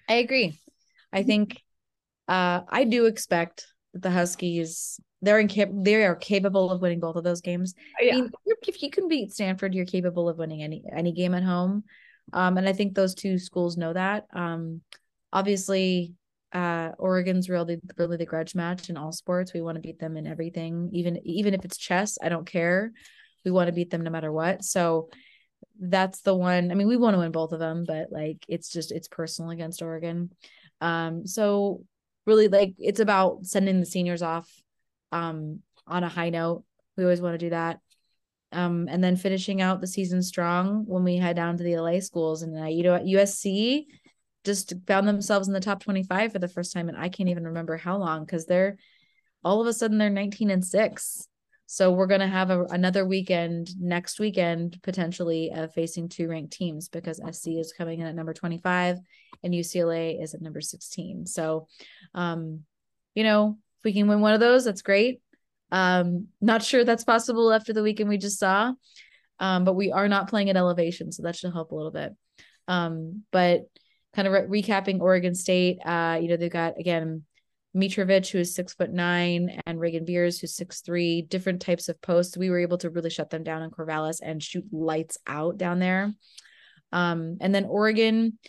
I 0.08 0.16
agree. 0.16 0.60
I 1.12 1.24
think 1.24 1.62
uh 2.28 2.62
I 2.68 2.84
do 2.84 3.06
expect 3.06 3.68
that 3.94 4.02
the 4.02 4.12
Huskies 4.12 5.00
they're 5.22 5.44
incap- 5.44 5.84
they 5.84 6.04
are 6.04 6.16
capable 6.16 6.72
of 6.72 6.82
winning 6.82 7.00
both 7.00 7.16
of 7.16 7.24
those 7.24 7.42
games. 7.42 7.74
yeah. 8.00 8.14
I 8.14 8.22
mean, 8.22 8.32
if 8.46 8.82
you 8.82 8.90
can 8.90 9.08
beat 9.08 9.34
Stanford, 9.34 9.74
you're 9.74 9.86
capable 9.86 10.30
of 10.30 10.38
winning 10.38 10.64
any 10.64 10.84
any 10.96 11.12
game 11.12 11.34
at 11.34 11.44
home. 11.44 11.84
Um, 12.32 12.58
and 12.58 12.70
I 12.70 12.74
think 12.74 12.94
those 12.94 13.16
two 13.16 13.38
schools 13.40 13.78
know 13.78 13.94
that. 13.94 14.26
Um, 14.34 14.82
obviously, 15.34 16.14
uh, 16.54 16.92
Oregon's 16.98 17.50
really 17.50 17.80
really 17.98 18.18
the 18.18 18.26
grudge 18.26 18.56
match 18.56 18.90
in 18.90 18.98
all 18.98 19.12
sports. 19.12 19.54
We 19.54 19.62
want 19.62 19.76
to 19.76 19.82
beat 19.82 20.00
them 20.00 20.18
in 20.18 20.28
everything, 20.28 20.90
even 20.94 21.20
even 21.26 21.54
if 21.54 21.66
it's 21.66 21.78
chess. 21.78 22.18
I 22.22 22.30
don't 22.30 22.48
care. 22.48 22.92
We 23.44 23.52
want 23.52 23.68
to 23.68 23.74
beat 23.74 23.90
them 23.90 24.02
no 24.02 24.10
matter 24.12 24.32
what. 24.32 24.64
So 24.64 25.10
that's 25.80 26.22
the 26.22 26.36
one. 26.36 26.72
I 26.72 26.76
mean, 26.76 26.88
we 26.88 26.98
want 26.98 27.16
to 27.16 27.20
win 27.20 27.32
both 27.32 27.52
of 27.52 27.60
them, 27.60 27.84
but 27.86 28.12
like 28.12 28.46
it's 28.48 28.70
just 28.70 28.92
it's 28.92 29.08
personal 29.08 29.52
against 29.52 29.82
Oregon. 29.82 30.32
Um, 30.82 31.26
so 31.26 31.84
really 32.26 32.48
like 32.48 32.74
it's 32.78 33.00
about 33.00 33.46
sending 33.46 33.80
the 33.80 33.86
seniors 33.86 34.22
off 34.22 34.50
um 35.12 35.62
on 35.88 36.04
a 36.04 36.10
high 36.10 36.30
note. 36.30 36.64
We 36.98 37.04
always 37.04 37.22
want 37.22 37.34
to 37.34 37.46
do 37.46 37.50
that. 37.50 37.80
Um, 38.52 38.88
and 38.90 39.04
then 39.04 39.16
finishing 39.16 39.62
out 39.62 39.80
the 39.80 39.88
season 39.88 40.24
strong 40.24 40.86
when 40.88 41.04
we 41.04 41.18
head 41.18 41.36
down 41.36 41.58
to 41.58 41.64
the 41.64 41.78
LA 41.78 42.00
schools 42.00 42.42
and 42.42 42.60
uh, 42.60 42.66
you 42.66 42.82
know 42.82 42.98
USC 42.98 43.86
just 44.44 44.74
found 44.88 45.08
themselves 45.08 45.48
in 45.48 45.54
the 45.54 45.60
top 45.60 45.84
25 45.84 46.32
for 46.32 46.40
the 46.40 46.48
first 46.48 46.74
time 46.74 46.90
and 46.90 46.98
I 46.98 47.10
can't 47.10 47.30
even 47.30 47.46
remember 47.46 47.78
how 47.78 47.98
long 47.98 48.26
because 48.26 48.48
they're 48.48 48.78
all 49.44 49.62
of 49.62 49.68
a 49.68 49.74
sudden 49.74 50.00
they're 50.00 50.10
19 50.10 50.50
and 50.50 50.66
6 50.66 51.28
so 51.72 51.92
we're 51.92 52.08
going 52.08 52.22
to 52.22 52.28
have 52.28 52.50
a, 52.50 52.64
another 52.64 53.06
weekend 53.06 53.70
next 53.80 54.20
weekend 54.20 54.80
potentially 54.82 55.52
uh, 55.52 55.68
facing 55.68 56.10
two 56.10 56.28
ranked 56.28 56.52
teams 56.52 56.90
because 56.90 57.22
SC 57.32 57.50
is 57.50 57.72
coming 57.78 58.00
in 58.00 58.08
at 58.08 58.16
number 58.16 58.34
25 58.34 58.98
and 59.44 59.54
UCLA 59.54 60.20
is 60.20 60.34
at 60.34 60.42
number 60.42 60.62
16. 60.62 61.28
So, 61.28 61.68
um, 62.16 62.62
you 63.14 63.24
know, 63.24 63.60
if 63.80 63.84
we 63.84 63.94
can 63.94 64.08
win 64.08 64.22
one 64.22 64.34
of 64.34 64.40
those, 64.40 64.66
that's 64.66 64.82
great. 64.82 65.22
Um, 65.72 66.28
not 66.42 66.64
sure 66.64 66.84
that's 66.84 67.04
possible 67.04 67.52
after 67.52 67.74
the 67.74 67.84
weekend 67.84 68.10
we 68.10 68.18
just 68.18 68.40
saw, 68.40 68.74
um, 69.40 69.64
but 69.64 69.74
we 69.74 69.92
are 69.92 70.08
not 70.08 70.30
playing 70.30 70.50
at 70.50 70.58
elevation, 70.58 71.12
so 71.12 71.24
that 71.24 71.36
should 71.36 71.54
help 71.54 71.72
a 71.72 71.76
little 71.76 71.92
bit. 71.92 72.14
Um, 72.68 73.24
but 73.32 73.62
kind 74.16 74.28
of 74.28 74.34
re- 74.34 74.62
recapping 74.62 75.00
Oregon 75.00 75.36
State, 75.36 75.80
uh, 75.86 76.20
you 76.22 76.28
know, 76.28 76.38
they've 76.38 76.52
got 76.52 76.80
again 76.80 77.24
Mitrovic, 77.76 78.30
who 78.32 78.40
is 78.40 78.56
six 78.56 78.74
foot 78.74 78.92
nine, 78.92 79.62
and 79.66 79.80
Raegan 79.80 80.06
Beers, 80.06 80.40
who's 80.40 80.56
six 80.56 80.82
three, 80.82 81.22
different 81.22 81.62
types 81.62 81.88
of 81.88 82.02
posts. 82.02 82.38
We 82.38 82.50
were 82.50 82.60
able 82.60 82.80
to 82.80 82.90
really 82.90 83.12
shut 83.12 83.30
them 83.30 83.44
down 83.44 83.62
in 83.62 83.70
Corvallis 83.70 84.20
and 84.22 84.42
shoot 84.42 84.66
lights 84.72 85.18
out 85.28 85.58
down 85.58 85.80
there. 85.80 86.14
Um, 86.92 87.38
and 87.42 87.54
then 87.54 87.66
Oregon 87.66 88.40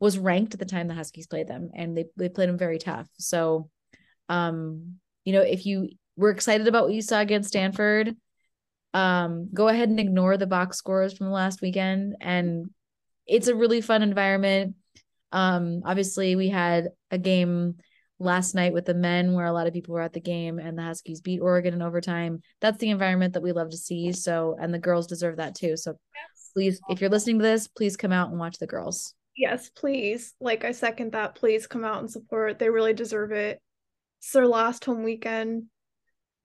was 0.00 0.18
ranked 0.18 0.54
at 0.54 0.60
the 0.60 0.66
time 0.66 0.86
the 0.86 0.94
Huskies 0.94 1.26
played 1.26 1.48
them, 1.48 1.70
and 1.74 1.96
they 1.96 2.06
they 2.16 2.28
played 2.28 2.48
them 2.48 2.58
very 2.58 2.78
tough. 2.78 3.08
So, 3.18 3.68
um, 4.28 4.96
you 5.24 5.32
know, 5.32 5.42
if 5.42 5.66
you 5.66 5.90
were 6.16 6.30
excited 6.30 6.68
about 6.68 6.84
what 6.84 6.94
you 6.94 7.02
saw 7.02 7.20
against 7.20 7.50
Stanford, 7.50 8.16
um, 8.94 9.50
go 9.52 9.68
ahead 9.68 9.88
and 9.88 10.00
ignore 10.00 10.36
the 10.36 10.46
box 10.46 10.78
scores 10.78 11.16
from 11.16 11.26
the 11.26 11.32
last 11.32 11.60
weekend, 11.60 12.16
and 12.20 12.70
it's 13.26 13.48
a 13.48 13.54
really 13.54 13.80
fun 13.80 14.02
environment. 14.02 14.74
Um, 15.32 15.82
obviously, 15.84 16.36
we 16.36 16.48
had 16.48 16.88
a 17.10 17.18
game 17.18 17.76
last 18.18 18.54
night 18.54 18.72
with 18.72 18.84
the 18.84 18.94
men 18.94 19.34
where 19.34 19.46
a 19.46 19.52
lot 19.52 19.66
of 19.66 19.72
people 19.72 19.94
were 19.94 20.00
at 20.00 20.12
the 20.12 20.20
game 20.20 20.58
and 20.58 20.76
the 20.76 20.82
Huskies 20.82 21.20
beat 21.20 21.40
Oregon 21.40 21.74
in 21.74 21.82
overtime. 21.82 22.40
That's 22.60 22.78
the 22.78 22.90
environment 22.90 23.34
that 23.34 23.42
we 23.42 23.52
love 23.52 23.70
to 23.70 23.76
see. 23.76 24.12
So, 24.12 24.56
and 24.60 24.72
the 24.72 24.78
girls 24.78 25.06
deserve 25.06 25.36
that 25.36 25.54
too. 25.54 25.76
So, 25.76 25.98
please, 26.54 26.80
if 26.88 27.00
you're 27.00 27.10
listening 27.10 27.38
to 27.38 27.44
this, 27.44 27.68
please 27.68 27.96
come 27.96 28.12
out 28.12 28.30
and 28.30 28.38
watch 28.38 28.58
the 28.58 28.66
girls. 28.66 29.14
Yes, 29.36 29.70
please. 29.70 30.34
Like, 30.40 30.64
I 30.64 30.72
second 30.72 31.12
that. 31.12 31.36
Please 31.36 31.66
come 31.66 31.84
out 31.84 32.00
and 32.00 32.10
support. 32.10 32.58
They 32.58 32.70
really 32.70 32.94
deserve 32.94 33.30
it. 33.30 33.60
It's 34.18 34.32
their 34.32 34.46
last 34.46 34.84
home 34.84 35.02
weekend. 35.02 35.64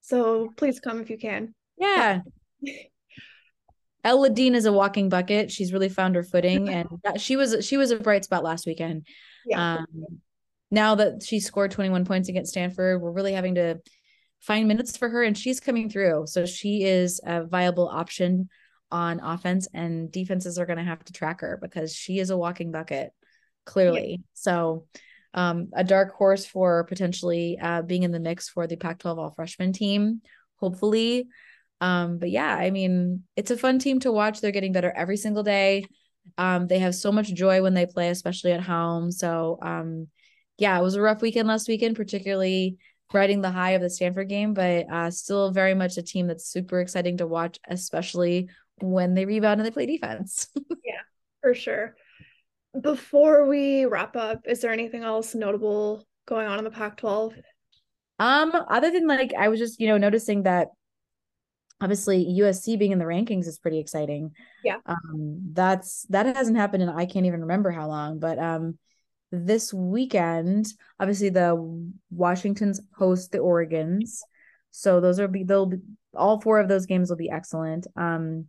So, 0.02 0.50
please 0.58 0.80
come 0.80 1.02
if 1.02 1.10
you 1.10 1.18
can. 1.18 1.54
Yeah. 1.78 2.22
Elle 4.04 4.20
Ladine 4.20 4.54
is 4.54 4.66
a 4.66 4.74
walking 4.74 5.10
bucket. 5.10 5.50
She's 5.52 5.72
really 5.72 5.90
found 5.90 6.16
her 6.16 6.24
footing, 6.24 6.68
and 6.70 6.90
that, 7.04 7.22
she 7.22 7.36
was 7.36 7.66
she 7.66 7.78
was 7.78 7.92
a 7.92 7.98
bright 7.98 8.26
spot 8.26 8.44
last 8.44 8.66
weekend. 8.66 9.08
Yeah. 9.46 9.76
Um, 9.76 10.22
now 10.72 10.96
that 10.96 11.24
she 11.24 11.40
scored 11.40 11.72
21 11.72 12.04
points 12.04 12.30
against 12.30 12.52
Stanford, 12.52 13.00
we're 13.00 13.12
really 13.12 13.34
having 13.34 13.56
to 13.56 13.80
find 14.40 14.68
minutes 14.68 14.98
for 14.98 15.08
her 15.08 15.24
and 15.24 15.38
she's 15.38 15.60
coming 15.60 15.90
through. 15.90 16.26
So 16.26 16.46
she 16.46 16.84
is 16.84 17.22
a 17.24 17.46
viable 17.46 17.88
option 17.88 18.50
on 18.92 19.20
offense 19.20 19.68
and 19.74 20.12
defenses 20.12 20.58
are 20.58 20.66
going 20.66 20.80
to 20.80 20.84
have 20.84 21.04
to 21.06 21.14
track 21.14 21.42
her 21.42 21.60
because 21.62 21.96
she 21.96 22.20
is 22.20 22.32
a 22.32 22.38
walking 22.38 22.72
bucket 22.72 23.12
clearly. 23.66 24.10
Yeah. 24.10 24.26
So 24.34 24.88
um, 25.34 25.70
a 25.74 25.84
dark 25.84 26.14
horse 26.14 26.46
for 26.46 26.84
potentially 26.86 27.58
uh, 27.62 27.82
being 27.82 28.04
in 28.04 28.12
the 28.12 28.20
mix 28.20 28.50
for 28.50 28.68
the 28.68 28.76
Pac-12 28.76 29.18
all 29.18 29.32
freshman 29.32 29.74
team, 29.74 30.22
hopefully. 30.58 31.28
Um, 31.82 32.18
but 32.18 32.30
yeah, 32.30 32.56
I 32.56 32.70
mean, 32.70 33.24
it's 33.36 33.52
a 33.52 33.58
fun 33.58 33.80
team 33.80 34.00
to 34.02 34.12
watch. 34.12 34.40
They're 34.40 34.52
getting 34.52 34.74
better 34.74 34.92
every 34.96 35.18
single 35.18 35.44
day. 35.44 35.86
Um, 36.38 36.68
they 36.68 36.80
have 36.80 36.96
so 36.96 37.12
much 37.12 37.34
joy 37.34 37.62
when 37.62 37.74
they 37.74 37.86
play, 37.86 38.10
especially 38.10 38.54
at 38.54 38.62
home. 38.62 39.12
So 39.12 39.60
um, 39.62 40.08
yeah, 40.58 40.80
it 40.80 40.84
was 40.84 40.96
a 40.96 41.02
rough 41.02 41.22
weekend 41.22 41.48
last 41.48 41.68
weekend, 41.68 41.96
particularly 41.96 42.78
riding 43.14 43.42
the 43.42 43.52
high 43.52 43.72
of 43.72 43.82
the 43.82 43.90
Stanford 43.90 44.30
game, 44.30 44.54
but 44.54 44.86
uh, 44.92 45.12
still 45.12 45.52
very 45.52 45.74
much 45.74 45.98
a 45.98 46.04
team 46.04 46.28
that's 46.28 46.48
super 46.48 46.80
exciting 46.80 47.18
to 47.18 47.28
watch, 47.28 47.60
especially 47.68 48.50
when 48.82 49.14
they 49.14 49.26
rebound 49.26 49.60
and 49.60 49.66
they 49.66 49.72
play 49.72 49.86
defense. 49.86 50.48
yeah, 50.86 51.02
for 51.42 51.54
sure. 51.54 51.96
Before 52.80 53.48
we 53.48 53.86
wrap 53.86 54.16
up, 54.16 54.42
is 54.46 54.62
there 54.62 54.72
anything 54.72 55.04
else 55.04 55.36
notable 55.36 56.06
going 56.26 56.48
on 56.48 56.58
in 56.58 56.64
the 56.64 56.72
Pac 56.72 56.98
12? 56.98 57.36
Um, 58.20 58.52
other 58.70 58.92
than 58.92 59.08
like, 59.08 59.34
I 59.38 59.50
was 59.50 59.60
just, 59.60 59.80
you 59.80 59.88
know, 59.88 59.98
noticing 59.98 60.44
that 60.44 60.70
obviously 61.84 62.26
USC 62.40 62.80
being 62.80 62.94
in 62.94 63.00
the 63.00 63.06
rankings 63.06 63.46
is 63.46 63.60
pretty 63.60 63.80
exciting. 63.80 64.32
Yeah. 64.64 64.78
Um, 64.86 65.52
that's 65.52 66.04
that 66.10 66.36
hasn't 66.36 66.58
happened 66.58 66.84
in 66.84 66.90
I 66.90 67.06
can't 67.06 67.26
even 67.26 67.42
remember 67.42 67.72
how 67.72 67.88
long, 67.88 68.20
but 68.20 68.40
um 68.40 68.78
this 69.32 69.74
weekend, 69.74 70.68
obviously 71.00 71.30
the 71.30 71.92
Washingtons 72.10 72.80
host 72.96 73.32
the 73.32 73.40
Oregons. 73.40 74.20
So 74.72 75.02
those 75.02 75.20
will 75.20 75.28
be 75.28 75.44
they'll 75.44 75.66
be 75.66 75.78
all 76.16 76.40
four 76.40 76.60
of 76.60 76.70
those 76.70 76.86
games 76.86 77.10
will 77.10 77.18
be 77.18 77.30
excellent. 77.30 77.88
Um 77.96 78.46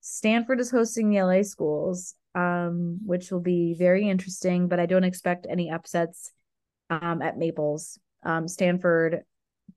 Stanford 0.00 0.60
is 0.60 0.70
hosting 0.70 1.10
the 1.10 1.22
LA 1.22 1.42
schools, 1.42 2.14
um, 2.34 3.00
which 3.04 3.30
will 3.30 3.40
be 3.40 3.74
very 3.74 4.08
interesting, 4.08 4.68
but 4.68 4.80
I 4.80 4.86
don't 4.86 5.04
expect 5.04 5.46
any 5.48 5.70
upsets 5.70 6.32
um 6.90 7.22
at 7.22 7.38
Maples. 7.38 7.98
Um 8.22 8.48
Stanford, 8.48 9.22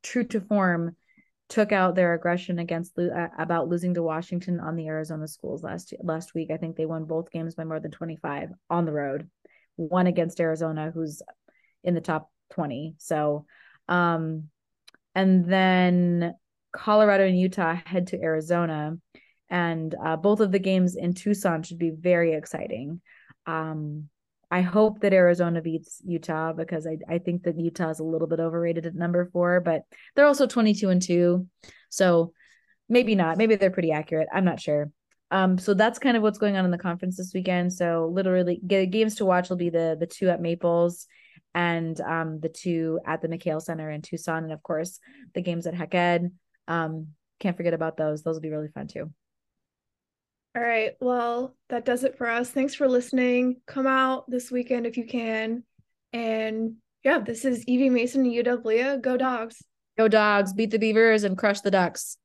true 0.04 0.26
to 0.26 0.42
form, 0.42 0.96
took 1.50 1.72
out 1.72 1.96
their 1.96 2.14
aggression 2.14 2.60
against 2.60 2.98
uh, 2.98 3.28
about 3.38 3.68
losing 3.70 3.94
to 3.94 4.04
Washington 4.04 4.60
on 4.60 4.76
the 4.76 4.88
Arizona 4.88 5.28
schools 5.28 5.64
last 5.64 5.94
last 6.04 6.34
week. 6.34 6.50
I 6.52 6.58
think 6.58 6.76
they 6.76 6.86
won 6.86 7.06
both 7.06 7.32
games 7.32 7.56
by 7.56 7.64
more 7.64 7.80
than 7.80 7.92
25 7.92 8.50
on 8.70 8.86
the 8.86 8.92
road 8.92 9.30
one 9.78 10.08
against 10.08 10.40
Arizona, 10.40 10.92
who's 10.94 11.22
in 11.84 11.94
the 11.94 12.02
top 12.02 12.32
20. 12.54 12.96
So, 12.98 13.46
um, 13.88 14.50
and 15.14 15.46
then 15.46 16.34
Colorado 16.72 17.26
and 17.26 17.40
Utah 17.40 17.78
head 17.86 18.08
to 18.08 18.22
Arizona, 18.22 18.98
and 19.50 19.94
uh, 20.04 20.18
both 20.18 20.40
of 20.40 20.52
the 20.52 20.60
games 20.60 20.96
in 20.96 21.14
Tucson 21.14 21.64
should 21.64 21.78
be 21.78 21.92
very 21.92 22.34
exciting. 22.34 23.02
Um, 23.46 24.10
I 24.52 24.62
hope 24.62 25.02
that 25.02 25.14
Arizona 25.14 25.62
beats 25.62 26.02
Utah 26.06 26.54
because 26.54 26.88
I, 26.88 26.98
I 27.10 27.18
think 27.18 27.44
that 27.44 27.60
Utah 27.60 27.90
is 27.90 28.00
a 28.00 28.04
little 28.04 28.28
bit 28.28 28.40
overrated 28.40 28.86
at 28.86 28.96
number 28.96 29.30
four, 29.32 29.60
but 29.60 29.82
they're 30.16 30.28
also 30.28 30.48
22 30.48 30.90
and 30.90 31.02
two. 31.02 31.48
So 31.90 32.34
maybe 32.88 33.16
not. 33.16 33.38
Maybe 33.38 33.56
they're 33.56 33.72
pretty 33.72 33.92
accurate. 33.92 34.28
I'm 34.34 34.46
not 34.46 34.60
sure. 34.60 34.92
Um, 35.32 35.58
so 35.58 35.74
that's 35.74 36.00
kind 36.00 36.16
of 36.16 36.24
what's 36.24 36.38
going 36.38 36.56
on 36.56 36.66
in 36.66 36.72
the 36.72 36.78
conference 36.78 37.18
this 37.18 37.34
weekend. 37.34 37.74
So 37.74 38.10
literally, 38.14 38.58
games 38.58 39.16
to 39.16 39.26
watch 39.26 39.50
will 39.50 39.58
be 39.58 39.70
the 39.70 39.98
the 40.00 40.06
two 40.06 40.30
at 40.30 40.42
Maples 40.42 41.08
and 41.54 42.00
um, 42.02 42.40
the 42.40 42.50
two 42.50 43.00
at 43.06 43.22
the 43.22 43.28
McKale 43.28 43.62
Center 43.62 43.90
in 43.90 44.02
Tucson, 44.02 44.44
and 44.44 44.54
of 44.54 44.62
course 44.62 45.00
the 45.34 45.42
games 45.42 45.66
at 45.66 45.74
Hec 45.74 45.96
Ed. 45.96 46.32
Um, 46.68 47.08
can't 47.40 47.58
forget 47.58 47.74
about 47.74 47.98
those; 47.98 48.22
those 48.22 48.36
will 48.36 48.42
be 48.42 48.52
really 48.52 48.70
fun 48.70 48.88
too. 48.88 49.12
All 50.56 50.62
right, 50.62 50.94
well, 51.02 51.54
that 51.68 51.84
does 51.84 52.06
it 52.06 52.18
for 52.18 52.30
us. 52.30 52.50
Thanks 52.50 52.74
for 52.74 52.88
listening. 52.88 53.58
Come 53.68 53.88
out 53.88 54.30
this 54.30 54.50
weekend 54.50 54.88
if 54.88 54.96
you 54.96 55.06
can, 55.06 55.64
and 56.14 56.76
yeah, 57.04 57.20
this 57.20 57.44
is 57.44 57.66
Evie 57.66 57.90
Mason 57.90 58.26
and 58.26 58.34
UW 58.34 59.02
Go 59.02 59.18
Dogs! 59.18 59.62
Go 59.98 60.08
Dogs! 60.08 60.54
Beat 60.54 60.72
the 60.72 60.80
Beavers 60.80 61.26
and 61.26 61.38
crush 61.38 61.60
the 61.60 61.72
Ducks. 61.72 62.18